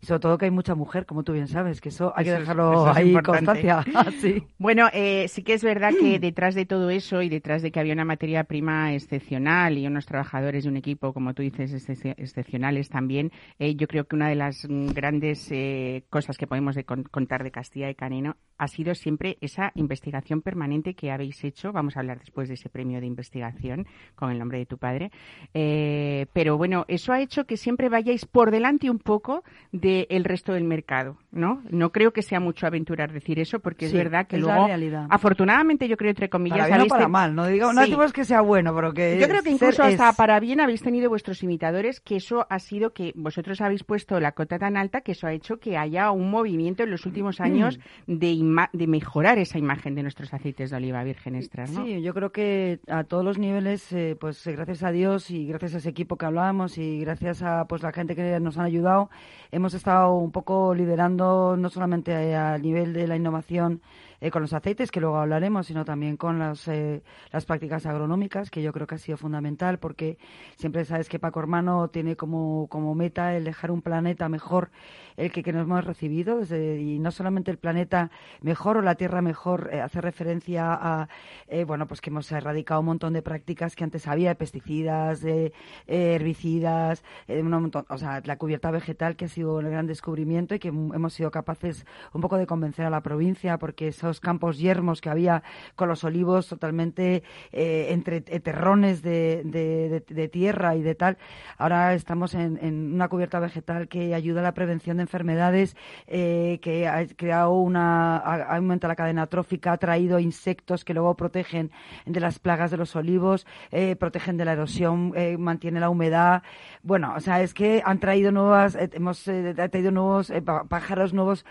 [0.00, 2.30] Y sobre todo que hay mucha mujer, como tú bien sabes, que eso hay que
[2.30, 3.46] Eso dejarlo es ahí importante.
[3.68, 4.10] constancia.
[4.20, 4.42] sí.
[4.58, 7.80] Bueno, eh, sí que es verdad que detrás de todo eso y detrás de que
[7.80, 12.14] había una materia prima excepcional y unos trabajadores de un equipo, como tú dices, excep-
[12.18, 16.84] excepcionales también, eh, yo creo que una de las grandes eh, cosas que podemos de
[16.84, 21.72] con- contar de Castilla y Caneno ha sido siempre esa investigación permanente que habéis hecho.
[21.72, 25.10] Vamos a hablar después de ese premio de investigación con el nombre de tu padre.
[25.54, 29.44] Eh, pero bueno, eso ha hecho que siempre vayáis por delante un poco
[29.86, 31.62] del resto del mercado, ¿no?
[31.70, 34.52] No creo que sea mucho aventurar decir eso, porque Sí, es verdad que es la
[34.54, 35.06] luego, realidad.
[35.10, 37.82] afortunadamente, yo creo entre comillas, Para bien o habéis para ten- mal, no digo, no
[37.84, 37.96] Sí.
[38.12, 40.16] que sea bueno, pero que Yo creo que incluso hasta es.
[40.16, 44.32] para bien habéis tenido vuestros imitadores, que eso ha sido que vosotros habéis puesto la
[44.32, 47.78] cota tan alta que eso ha hecho que haya un movimiento en los últimos años
[48.06, 51.84] de, ima- de mejorar esa imagen de nuestros aceites de oliva virgen extra, ¿no?
[51.84, 55.46] Sí, yo creo que a todos los niveles, eh, pues eh, gracias a Dios y
[55.46, 58.64] gracias a ese equipo que hablábamos y gracias a pues la gente que nos han
[58.66, 59.10] ayudado,
[59.52, 63.80] hemos estado un poco liderando no solamente a nivel de la innovación
[64.20, 67.02] eh, con los aceites, que luego hablaremos, sino también con las, eh,
[67.32, 70.18] las prácticas agronómicas, que yo creo que ha sido fundamental, porque
[70.56, 74.70] siempre sabes que Paco Hermano tiene como, como meta el dejar un planeta mejor
[75.16, 78.10] el que, que nos hemos recibido, y no solamente el planeta
[78.42, 81.08] mejor o la tierra mejor, eh, hace referencia a,
[81.48, 85.20] eh, bueno, pues que hemos erradicado un montón de prácticas que antes había, de pesticidas,
[85.20, 85.52] de
[85.86, 90.54] eh, herbicidas, un montón, o sea, la cubierta vegetal que ha sido el gran descubrimiento
[90.54, 94.58] y que hemos sido capaces un poco de convencer a la provincia, porque esos campos
[94.58, 95.42] yermos que había
[95.74, 101.18] con los olivos totalmente eh, entre terrones de, de- tierra y de tal,
[101.56, 102.58] ahora estamos en,
[102.94, 105.76] una cubierta vegetal que ayuda a la prevención de enfermedades,
[106.06, 111.70] eh, que ha creado una, aumentado la cadena trófica, ha traído insectos que luego protegen
[112.06, 116.42] de las plagas de los olivos, eh, protegen de la erosión, eh, mantiene la humedad.
[116.82, 120.32] Bueno, o sea, es que han traído nuevas, hemos traído nuevos
[120.68, 121.44] pájaros nuevos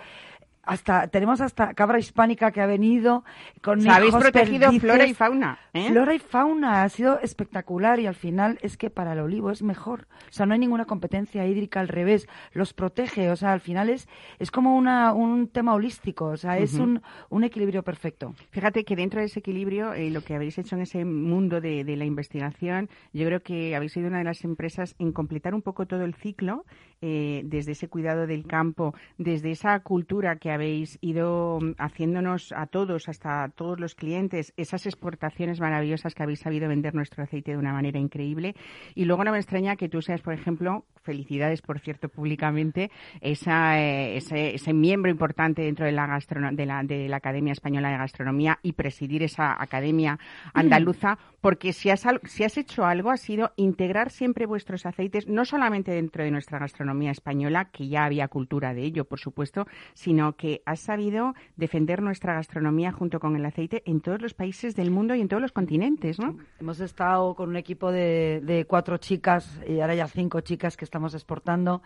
[0.66, 3.24] hasta tenemos hasta cabra hispánica que ha venido
[3.62, 4.82] con O sea, habéis protegido perdices.
[4.82, 5.90] flora y fauna, ¿eh?
[5.90, 9.62] Flora y fauna ha sido espectacular y al final es que para el olivo es
[9.64, 10.08] mejor.
[10.30, 13.90] O sea, no hay ninguna competencia hídrica al revés, los protege, o sea, al final
[13.90, 14.08] es
[14.40, 18.34] es como una un tema holístico, o sea, es un, un equilibrio perfecto.
[18.52, 21.84] Fíjate que dentro de ese equilibrio, eh, lo que habéis hecho en ese mundo de,
[21.84, 25.62] de la investigación, yo creo que habéis sido una de las empresas en completar un
[25.62, 26.66] poco todo el ciclo,
[27.08, 32.66] eh, desde ese cuidado del campo, desde esa cultura que habéis ido mm, haciéndonos a
[32.66, 37.52] todos, hasta a todos los clientes, esas exportaciones maravillosas que habéis sabido vender nuestro aceite
[37.52, 38.56] de una manera increíble.
[38.96, 42.90] Y luego no me extraña que tú seas, por ejemplo, felicidades, por cierto, públicamente,
[43.22, 48.74] eh, ese, miembro importante dentro de la, gastrono- de la Academia Española de Gastronomía y
[48.74, 50.18] presidir esa Academia
[50.56, 55.46] Andaluza, porque si has, si has hecho algo ha sido integrar siempre vuestros aceites, no
[55.46, 60.36] solamente dentro de nuestra gastronomía española, que ya había cultura de ello, por supuesto, sino
[60.36, 64.90] que has sabido defender nuestra gastronomía junto con el aceite en todos los países del
[64.90, 66.36] mundo y en todos los continentes, ¿no?
[66.60, 71.14] Hemos estado con un equipo de cuatro chicas y ahora ya cinco chicas que estamos
[71.14, 71.84] exportando.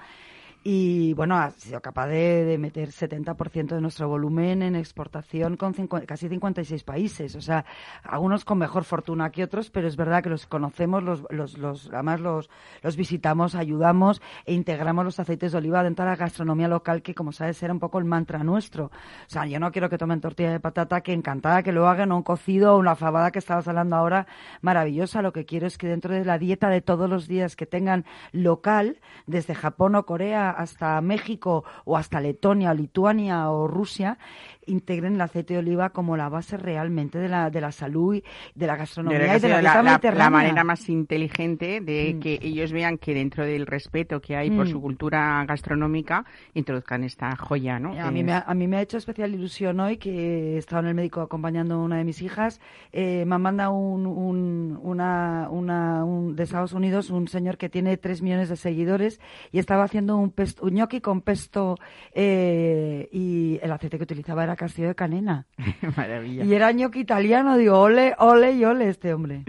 [0.61, 5.73] Y bueno, ha sido capaz de, de meter 70% de nuestro volumen en exportación con
[5.73, 7.35] cincu- casi 56 países.
[7.35, 7.63] O sea,
[8.03, 11.89] algunos con mejor fortuna que otros, pero es verdad que los conocemos, los, los, los,
[11.93, 12.49] además los,
[12.83, 17.15] los visitamos, ayudamos e integramos los aceites de oliva dentro de la gastronomía local, que
[17.15, 18.87] como sabes era un poco el mantra nuestro.
[18.87, 18.91] O
[19.29, 22.17] sea, yo no quiero que tomen tortilla de patata, que encantada que lo hagan, o
[22.17, 24.27] un cocido o una fabada que estabas hablando ahora,
[24.61, 25.21] maravillosa.
[25.21, 28.03] Lo que quiero es que dentro de la dieta de todos los días que tengan
[28.33, 34.17] local, desde Japón o Corea hasta México o hasta Letonia Lituania o Rusia,
[34.65, 38.21] integren el aceite de oliva como la base realmente de la, de la salud,
[38.53, 40.23] de la gastronomía y de la dieta la, la- mediterránea.
[40.25, 42.19] la manera más inteligente de Mm.
[42.19, 44.71] que ellos vean que dentro del respeto que hay por Mm.
[44.71, 47.99] su cultura gastronómica introduzcan esta joya, ¿no?
[47.99, 50.81] A mí, me ha, a mí me ha hecho especial ilusión hoy que he estado
[50.83, 52.59] en el médico acompañando a una de mis hijas.
[52.91, 57.97] Eh, me manda un, un, una, una- un- de Estados Unidos un señor que tiene
[57.97, 59.19] tres millones de seguidores
[59.51, 61.75] y estaba haciendo un, pesto, un gnocchi con pesto
[62.13, 65.45] eh, y el aceite que utilizaba era castillo de canena.
[65.97, 66.43] Maravilla.
[66.43, 67.57] Y era gnocchi italiano.
[67.57, 69.43] Digo, ole, ole y ole este hombre.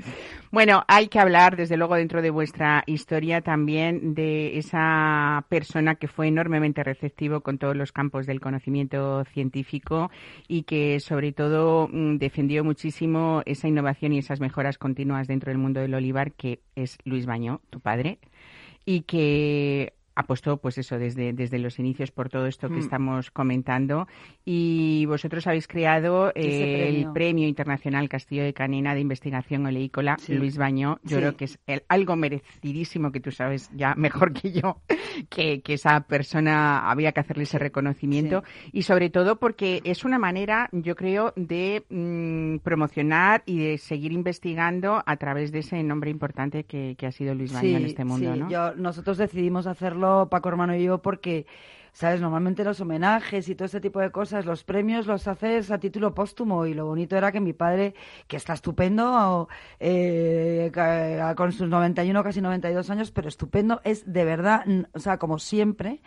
[0.53, 6.09] Bueno, hay que hablar, desde luego, dentro de vuestra historia también de esa persona que
[6.09, 10.11] fue enormemente receptivo con todos los campos del conocimiento científico
[10.49, 15.59] y que, sobre todo, mm, defendió muchísimo esa innovación y esas mejoras continuas dentro del
[15.59, 18.19] mundo del olivar, que es Luis Bañó, tu padre,
[18.85, 22.79] y que apostó, pues eso, desde, desde los inicios por todo esto que Mm.
[22.79, 24.07] estamos comentando.
[24.45, 27.49] Y vosotros habéis creado eh, el premio.
[27.49, 30.35] Internacional Castillo de Canena de Investigación Oleícola, Sí.
[30.35, 30.99] Luis Bañó.
[31.03, 31.17] Yo Sí.
[31.17, 34.81] creo que es el- algo merecidísimo que tú sabes ya mejor que yo,
[35.29, 38.43] que, que esa persona había que hacerle ese reconocimiento.
[38.73, 44.13] Y sobre todo porque es una manera, yo creo, de mm, promocionar y de seguir
[44.13, 48.05] investigando a través de ese nombre importante que, que ha sido Luis Bañó en este
[48.05, 48.41] mundo, sí.
[48.41, 48.51] ¿no?
[48.51, 51.47] Yo- nosotros decidimos hacerlo, Paco Hermano y yo, porque,
[51.93, 52.21] ¿sabes?
[52.21, 56.15] Normalmente los homenajes y todo este tipo de cosas, los premios los haces a título
[56.15, 57.95] póstumo y lo bonito era que mi padre,
[58.27, 59.49] que está estupendo,
[59.79, 60.71] eh,
[61.37, 66.01] con sus 91, casi 92 años, pero estupendo, es de verdad, o sea, como siempre,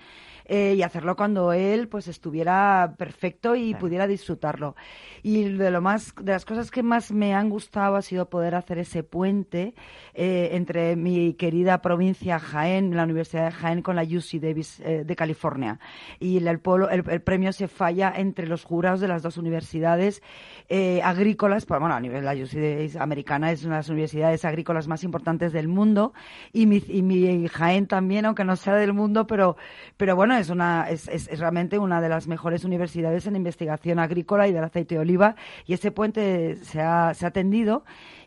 [0.45, 4.75] eh, y hacerlo cuando él pues estuviera perfecto y pudiera disfrutarlo.
[5.21, 8.55] Y de lo más, de las cosas que más me han gustado ha sido poder
[8.55, 9.73] hacer ese puente
[10.13, 15.03] eh, entre mi querida provincia Jaén, la Universidad de Jaén, con la UC Davis eh,
[15.05, 15.79] de California.
[16.19, 19.37] Y el, el pueblo- el- el premio se falla entre los jurados de las dos
[19.37, 20.21] universidades
[20.69, 24.45] eh, agrícolas, pues, bueno, a nivel la UC Davis americana es una de las universidades
[24.45, 26.13] agrícolas más importantes del mundo
[26.51, 29.55] y mi, y mi Jaén también, aunque no sea del mundo, pero,
[29.97, 34.47] pero bueno, es, una, es, es, realmente una de las mejores universidades en investigación agrícola
[34.47, 37.83] y del aceite de oliva y ese puente se ha, se ha tendido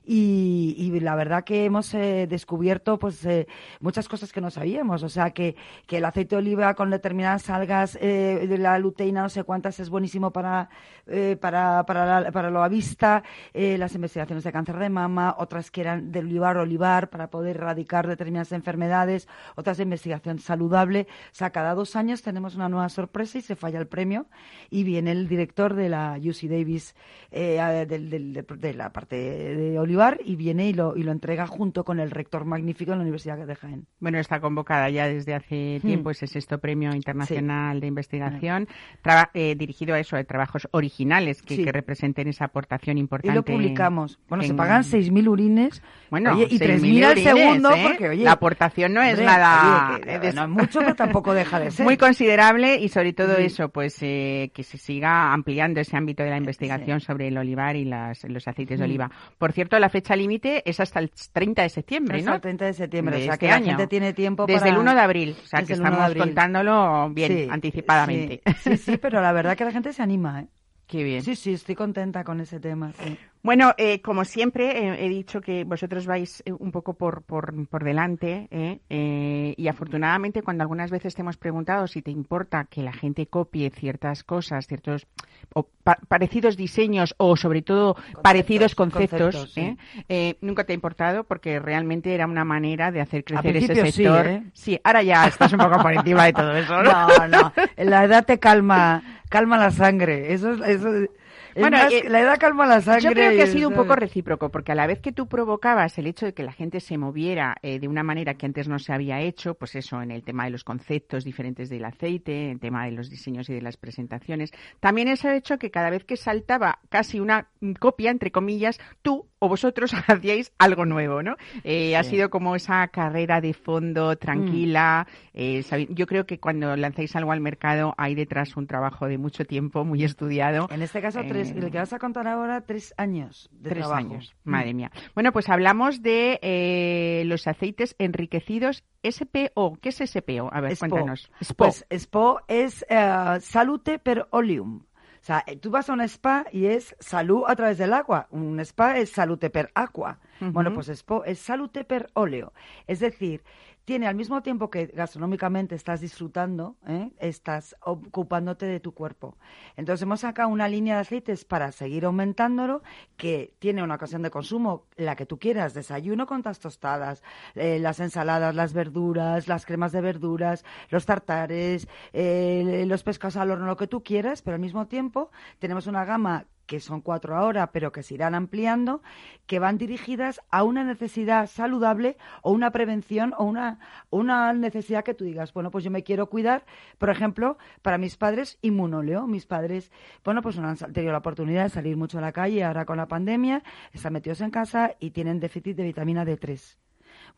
[0.07, 3.47] y, y la verdad que hemos eh, descubierto pues eh,
[3.81, 7.51] muchas cosas que no sabíamos, o sea que, que el aceite de oliva con determinadas
[7.51, 10.69] algas eh, de la luteína no sé cuántas es buenísimo para
[11.09, 15.71] eh, para para, la, para la vista, eh, las investigaciones de cáncer de mama, otras
[15.73, 19.27] que eran del olivar olivar para poder erradicar determinadas enfermedades,
[19.57, 23.57] otras de investigación saludable, o sea cada dos años tenemos una nueva sorpresa y se
[23.57, 24.27] falla el premio
[24.71, 26.95] y viene el director de la UC Davis
[27.33, 31.13] eh, del- del- de, de la parte de olivar y viene y lo, y lo
[31.13, 33.87] entrega junto con el rector magnífico de la Universidad de Jaén.
[34.01, 35.87] Bueno, está convocada ya desde hace Hmm.
[35.87, 38.69] tiempo ese sexto premio internacional de investigación,
[39.03, 41.65] traba- eh, dirigido a eso, de trabajos originales que, Sí.
[41.65, 43.35] que representen esa aportación Y importante.
[43.35, 44.19] lo publicamos.
[44.29, 45.83] Bueno, se pagan 6.000 urines.
[46.11, 47.85] Bueno, Oye, y 6.000 3.000 al segundo, ¿eh?
[47.89, 48.25] porque, oye...
[48.25, 49.97] La aportación no es nada...
[50.03, 51.85] oye, que no es mucho, pero tampoco deja de ser.
[51.85, 53.45] Muy considerable y sobre todo Sí.
[53.45, 57.77] eso, pues eh, que se siga ampliando ese ámbito de la investigación sobre el olivar
[57.77, 58.89] y las- los aceites de Mm.
[58.91, 59.11] oliva.
[59.39, 62.35] Por cierto, la fecha límite es hasta el 30 de septiembre, Hasta ¿no?
[62.37, 63.67] el 30 de septiembre, De o sea este que la año.
[63.69, 64.73] gente tiene tiempo Desde para...
[64.73, 67.49] el 1 de abril, o sea Desde que el 1 de estamos contándolo bien, Sí,
[67.51, 68.43] anticipadamente.
[68.59, 70.47] Sí, sí, sí, pero la verdad que la gente se anima, ¿eh?
[70.87, 71.23] Qué bien.
[71.23, 72.93] Sí, sí, estoy contenta con ese tema.
[72.93, 73.17] sí.
[73.43, 77.69] Bueno, eh, como siempre, eh, he dicho que vosotros vais eh, un poco por, por,
[77.69, 78.81] por delante ¿eh?
[78.91, 83.29] Eh, y afortunadamente cuando algunas veces te hemos preguntado si te importa que la gente
[83.29, 85.07] copie ciertas cosas, ciertos
[85.55, 89.61] o pa- parecidos diseños o sobre todo parecidos conceptos, conceptos, sí.
[89.61, 89.77] ¿eh?
[90.09, 93.93] Eh, nunca te ha importado porque realmente era una manera de hacer crecer ese sí,
[93.93, 94.27] sector.
[94.27, 94.43] ¿eh?
[94.55, 97.07] Sí, ahora ya estás un poco por encima de todo eso, ¿no?
[97.07, 100.33] No, no, la edad te calma, calma la sangre.
[100.33, 101.11] Eso es, eso es-
[101.55, 103.01] es Bueno, más eh, la edad calma la sangre.
[103.03, 105.97] Yo creo que ha sido un poco recíproco, porque a la vez que tú provocabas
[105.97, 108.79] el hecho de que la gente se moviera eh, de una manera que antes no
[108.79, 112.51] se había hecho, pues eso, en el tema de los conceptos diferentes del aceite, en
[112.51, 114.51] el tema de los diseños y de las presentaciones,
[114.81, 117.49] también eso ha hecho que cada vez que saltaba casi una
[117.81, 121.37] copia, entre comillas, tú o vosotros hacíais algo nuevo, ¿no?
[121.65, 125.07] Eh, Ha sido como esa carrera de fondo tranquila.
[125.35, 129.19] eh, sabi- yo creo que cuando lanzáis algo al mercado hay detrás un trabajo de
[129.19, 130.69] mucho tiempo, muy estudiado.
[130.71, 133.87] En este caso, tres, Eh, el que vas a contar ahora, tres años de Tres
[133.87, 133.99] trabajo.
[134.09, 134.91] años, madre mía.
[135.15, 139.79] Bueno, pues hablamos de eh, los aceites enriquecidos SPO.
[139.81, 140.49] ¿Qué es SPO?
[140.53, 140.89] A ver, Spo.
[140.89, 141.31] cuéntanos.
[141.57, 144.83] Pues SPO es eh, Salute per Oleum.
[145.27, 148.29] O sea, eh, tú vas a un spa y es salud a través del agua.
[148.31, 150.21] Un spa es salute per aqua.
[150.41, 150.53] Ujú.
[150.53, 152.53] Bueno, pues es salute per óleo.
[152.87, 153.43] Es decir,
[153.87, 157.13] tiene al mismo tiempo que gastronómicamente estás disfrutando, ¿eh?
[157.19, 159.39] estás ocupándote de tu cuerpo.
[159.77, 162.83] Entonces hemos sacado una línea de aceites para seguir aumentándolo,
[163.17, 167.23] que tiene una ocasión de consumo, la que tú quieras, desayuno con tas tostadas,
[167.55, 173.53] eh, las ensaladas, las verduras, las cremas de verduras, los tartares, eh, los pescados al
[173.53, 175.31] horno, lo que tú quieras, pero al mismo tiempo
[175.61, 179.03] tenemos una gama que son cuatro ahora, pero que se irán ampliando,
[179.47, 183.79] que van dirigidas a una necesidad saludable o una prevención o una,
[184.11, 186.65] una necesidad que tú digas, bueno, pues yo me quiero cuidar,
[186.99, 189.27] por ejemplo, para mis padres, inmunoleo.
[189.27, 189.91] Mis padres,
[190.25, 192.97] bueno, pues no han tenido la oportunidad de salir mucho a la calle ahora con
[192.97, 193.63] la pandemia,
[193.93, 196.77] están metidos en casa y tienen déficit de vitamina D3.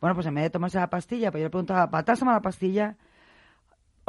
[0.01, 2.97] Bueno, pues en vez de tomarse la pastilla, pues yo le preguntaba, ¿patas la pastilla?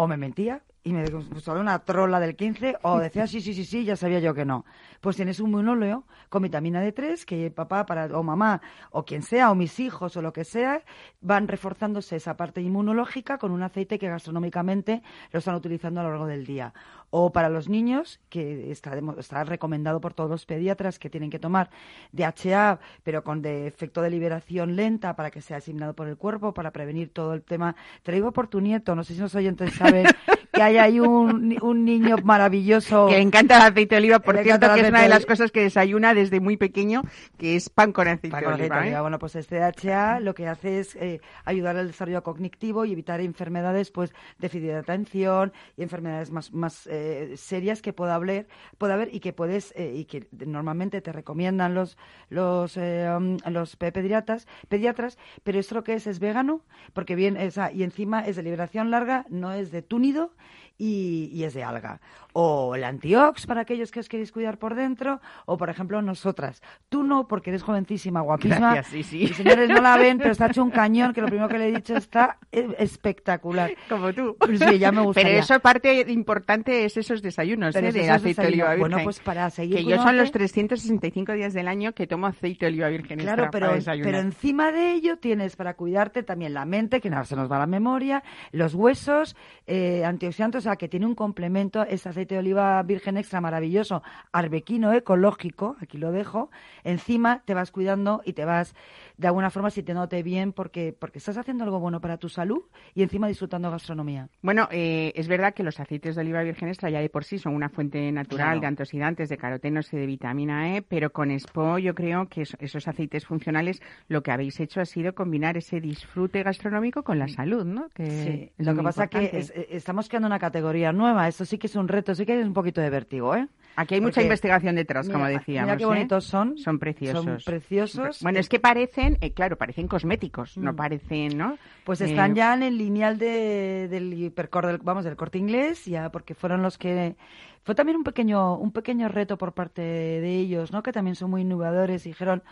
[0.03, 3.67] O me mentía y me gustaba una trola del 15 o decía sí, sí, sí,
[3.67, 4.65] sí, ya sabía yo que no.
[5.03, 9.51] Pues tienes un monóleo con vitamina D3 que papá para, o mamá o quien sea
[9.51, 10.83] o mis hijos o lo que sea
[11.21, 16.09] van reforzándose esa parte inmunológica con un aceite que gastronómicamente lo están utilizando a lo
[16.13, 16.73] largo del día.
[17.11, 21.39] O para los niños, que está, está recomendado por todos los pediatras que tienen que
[21.39, 21.71] tomar
[22.13, 26.55] DHA, pero con de efecto de liberación lenta para que sea asimilado por el cuerpo,
[26.55, 27.75] para prevenir todo el tema.
[28.03, 30.07] Te lo digo por tu nieto, no sé si los oyentes saben
[30.61, 33.07] que hay ahí un, un niño maravilloso.
[33.07, 35.25] Que le encanta el aceite de oliva, por Le cierto, que es una de las
[35.25, 37.03] cosas que desayuna desde muy pequeño,
[37.39, 38.83] que es pan con aceite de con aceite de ¿eh?
[38.83, 39.01] oliva.
[39.01, 43.21] Bueno, pues este DHA lo que hace es eh, ayudar al desarrollo cognitivo y evitar
[43.21, 48.47] enfermedades, pues, déficit de atención y enfermedades más, más eh, serias que pueda haber,
[48.77, 51.97] pueda haber y que puedes eh, y que normalmente te recomiendan los
[52.29, 56.61] los eh, um, los pe- pediatras, pediatras, pero esto lo que es es vegano,
[56.93, 60.33] porque bien, o sea, y encima es de liberación larga, no es de túnido
[60.79, 62.01] y, y es de alga.
[62.33, 66.63] O el antiox para aquellos que os queréis cuidar por dentro, o por ejemplo nosotras.
[66.89, 68.75] Tú no, porque eres jovencísima, guapísima.
[68.75, 69.23] Gracias, sí, sí.
[69.25, 71.69] Y señores no la ven, pero está hecho un cañón, que lo primero que le
[71.69, 73.73] he dicho está eh, espectacular.
[73.89, 74.37] Como tú.
[74.57, 75.31] Sí, ya me gustaría.
[75.31, 77.93] Pero eso parte importante es esos desayunos ¿eh?
[77.93, 78.81] de aceite de oliva virgen.
[78.91, 82.27] Bueno, pues para seguir Que yo son los cuidándote- 365 días del año que tomo
[82.29, 84.13] aceite de oliva virgen Claro, extra pero, para desayunar.
[84.13, 87.59] pero encima de ello tienes para cuidarte también la mente, que no se nos va
[87.59, 88.23] la memoria,
[88.53, 89.37] los huesos,
[89.67, 94.03] eh, antioxidantes, o sea, que tiene un complemento, ese aceite de oliva virgen extra maravilloso,
[94.33, 96.51] arbequino ecológico, aquí lo dejo,
[96.85, 98.75] encima te vas cuidando y te vas,
[99.19, 102.63] de alguna forma, sintiéndote bien porque, porque estás haciendo algo bueno para tu salud
[102.95, 104.29] y encima disfrutando gastronomía.
[104.43, 107.39] Bueno, eh, es verdad que los aceites de oliva virgen extra ya de por sí
[107.39, 108.61] son una fuente natural Claro.
[108.61, 112.57] de antioxidantes, de carotenos y de vitamina E, pero con Expo yo creo que es-
[112.61, 117.29] esos aceites funcionales lo que habéis hecho ha sido combinar ese disfrute gastronómico con la
[117.29, 117.89] salud, ¿no?
[117.91, 119.39] Que Sí, lo que pasa que importante.
[119.39, 121.27] es- eh, estamos creando una categoría nueva.
[121.29, 123.49] Esto sí que es un reto, sí que es un poquito de vértigo, ¿eh?
[123.77, 125.67] Aquí hay mucha investigación detrás, como decíamos.
[125.69, 125.87] Mira qué ¿eh?
[125.87, 126.59] bonitos son.
[126.59, 127.25] Son preciosos.
[127.25, 128.23] Son preciosos.
[128.23, 130.77] Bueno, es que parecen, eh, claro, parecen cosméticos, no Mm.
[130.77, 131.57] parecen, ¿no?
[131.85, 135.85] Pues Eh, están ya en el lineal de, del hipercor del, vamos, del corte inglés,
[135.87, 137.17] ya porque fueron los que
[137.63, 140.83] fue también un pequeño, un pequeño reto por parte de ellos, ¿no?
[140.83, 142.43] Que también son muy innovadores y dijeron,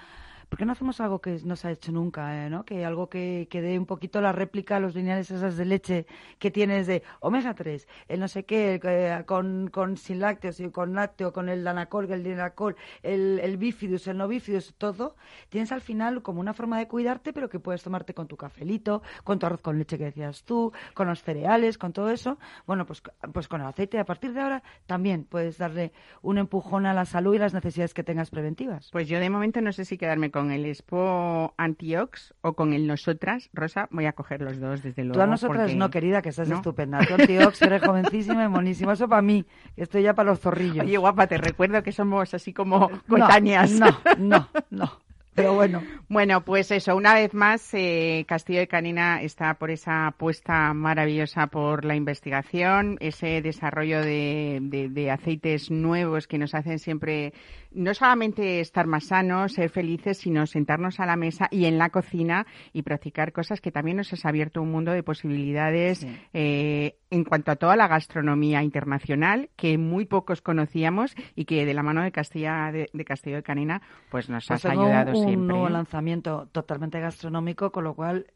[0.49, 2.65] ¿por qué no hacemos algo que no se ha hecho nunca, eh, ¿no?
[2.65, 6.07] Que algo que, que dé un poquito la réplica a los lineales esas de leche
[6.39, 10.71] que tienes de omega 3, el no sé qué, que- con, con sin lácteos y
[10.71, 15.17] con lácteo, con el danacol, el dinacol, el, el bifidus, el no bifidus, todo,
[15.49, 19.03] tienes al final como una forma de cuidarte, pero que puedes tomarte con tu cafelito,
[19.25, 22.39] con tu arroz con leche que decías tú, con los cereales, con todo eso.
[22.67, 25.93] Bueno, pues, pues con el aceite a partir de ahora también puedes darle
[26.23, 28.89] un empujón a la salud y las necesidades que tengas preventivas.
[28.93, 32.87] Pues yo de momento no sé si quedarme con el Expo Antiox o con el
[32.87, 33.51] Nosotras.
[33.53, 35.15] Rosa, voy a coger los dos desde luego.
[35.15, 36.57] Tú a nosotras porque- no, querida, que estás ¿No?
[36.57, 37.01] estupenda.
[37.07, 38.93] Tú antiox, eres jovencísima y monísima.
[38.95, 39.45] Eso para mí,
[39.77, 40.85] estoy ya para los zorrillos.
[40.87, 43.73] Oye, guapa, te recuerdo que somos así como coetáneas.
[43.73, 44.93] No, no, no.
[45.39, 45.83] Pero bueno.
[46.11, 51.49] Bueno, pues eso, una vez más, eh, Castillo de Canina está por esa apuesta maravillosa
[51.49, 57.35] por la investigación, ese desarrollo de, de- de aceites nuevos que nos hacen siempre
[57.73, 61.91] no solamente estar más sanos, ser felices, sino sentarnos a la mesa y en la
[61.91, 66.09] cocina y practicar cosas que también nos has abierto un mundo de posibilidades Sí.
[66.33, 71.75] eh, en cuanto a toda la gastronomía internacional que muy pocos conocíamos y que de
[71.75, 75.25] la mano de Castilla de, de Castillo de Canina pues nos Pues has ayudado un
[75.27, 75.47] siempre.
[75.49, 75.71] nuevo ¿eh?
[75.71, 78.27] lanzamiento totalmente gastronómico, con lo cual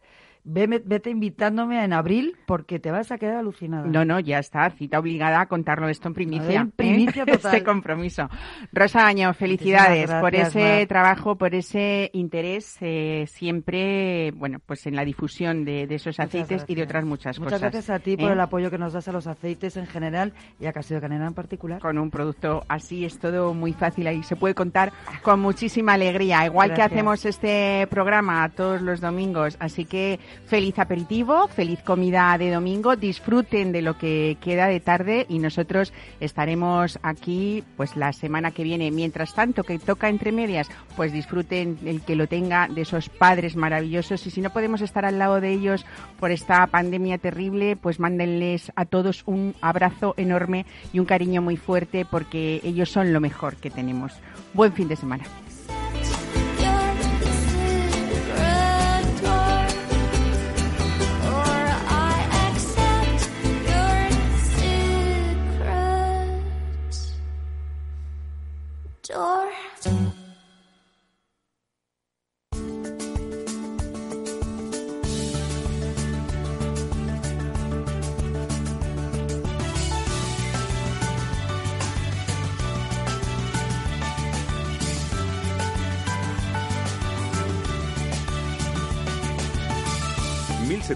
[0.44, 3.86] veme- vete invitándome en abril porque te vas a quedar alucinada.
[3.86, 6.60] No, no, ya está, cita obligada a contarlo esto en primicia.
[6.60, 7.32] En primicia ¿eh?
[7.32, 7.54] total.
[7.54, 8.28] Ese compromiso.
[8.72, 10.86] Rosa Año, felicidades Muchísimas por gracias, ese Mar.
[10.88, 16.28] trabajo, por ese interés eh, siempre, bueno, pues en la difusión de, de esos Muchas
[16.28, 16.86] aceites y de gracias.
[16.88, 17.72] otras muchas, Muchas cosas.
[17.72, 18.32] gracias a ti por ¿eh?
[18.32, 21.34] el apoyo que nos das a los aceites en general y a Castillo Canela en
[21.34, 21.80] particular.
[21.80, 26.44] Con un producto así es todo muy fácil y se puede contar con muchísima alegría.
[26.46, 26.88] Igual Gracias.
[26.88, 29.56] que hacemos este programa todos los domingos.
[29.60, 32.96] Así que feliz aperitivo, feliz comida de domingo.
[32.96, 38.64] Disfruten de lo que queda de tarde y nosotros estaremos aquí pues la semana que
[38.64, 38.90] viene.
[38.90, 43.56] Mientras tanto, que toca entre medias, pues disfruten el que lo tenga de esos padres
[43.56, 44.26] maravillosos.
[44.26, 45.84] Y si no podemos estar al lado de ellos
[46.18, 51.56] por esta pandemia terrible, pues mándenles a todos un abrazo enorme y un cariño muy
[51.56, 54.12] fuerte porque ellos son lo mejor que tenemos.
[54.54, 55.24] Buen fin de semana.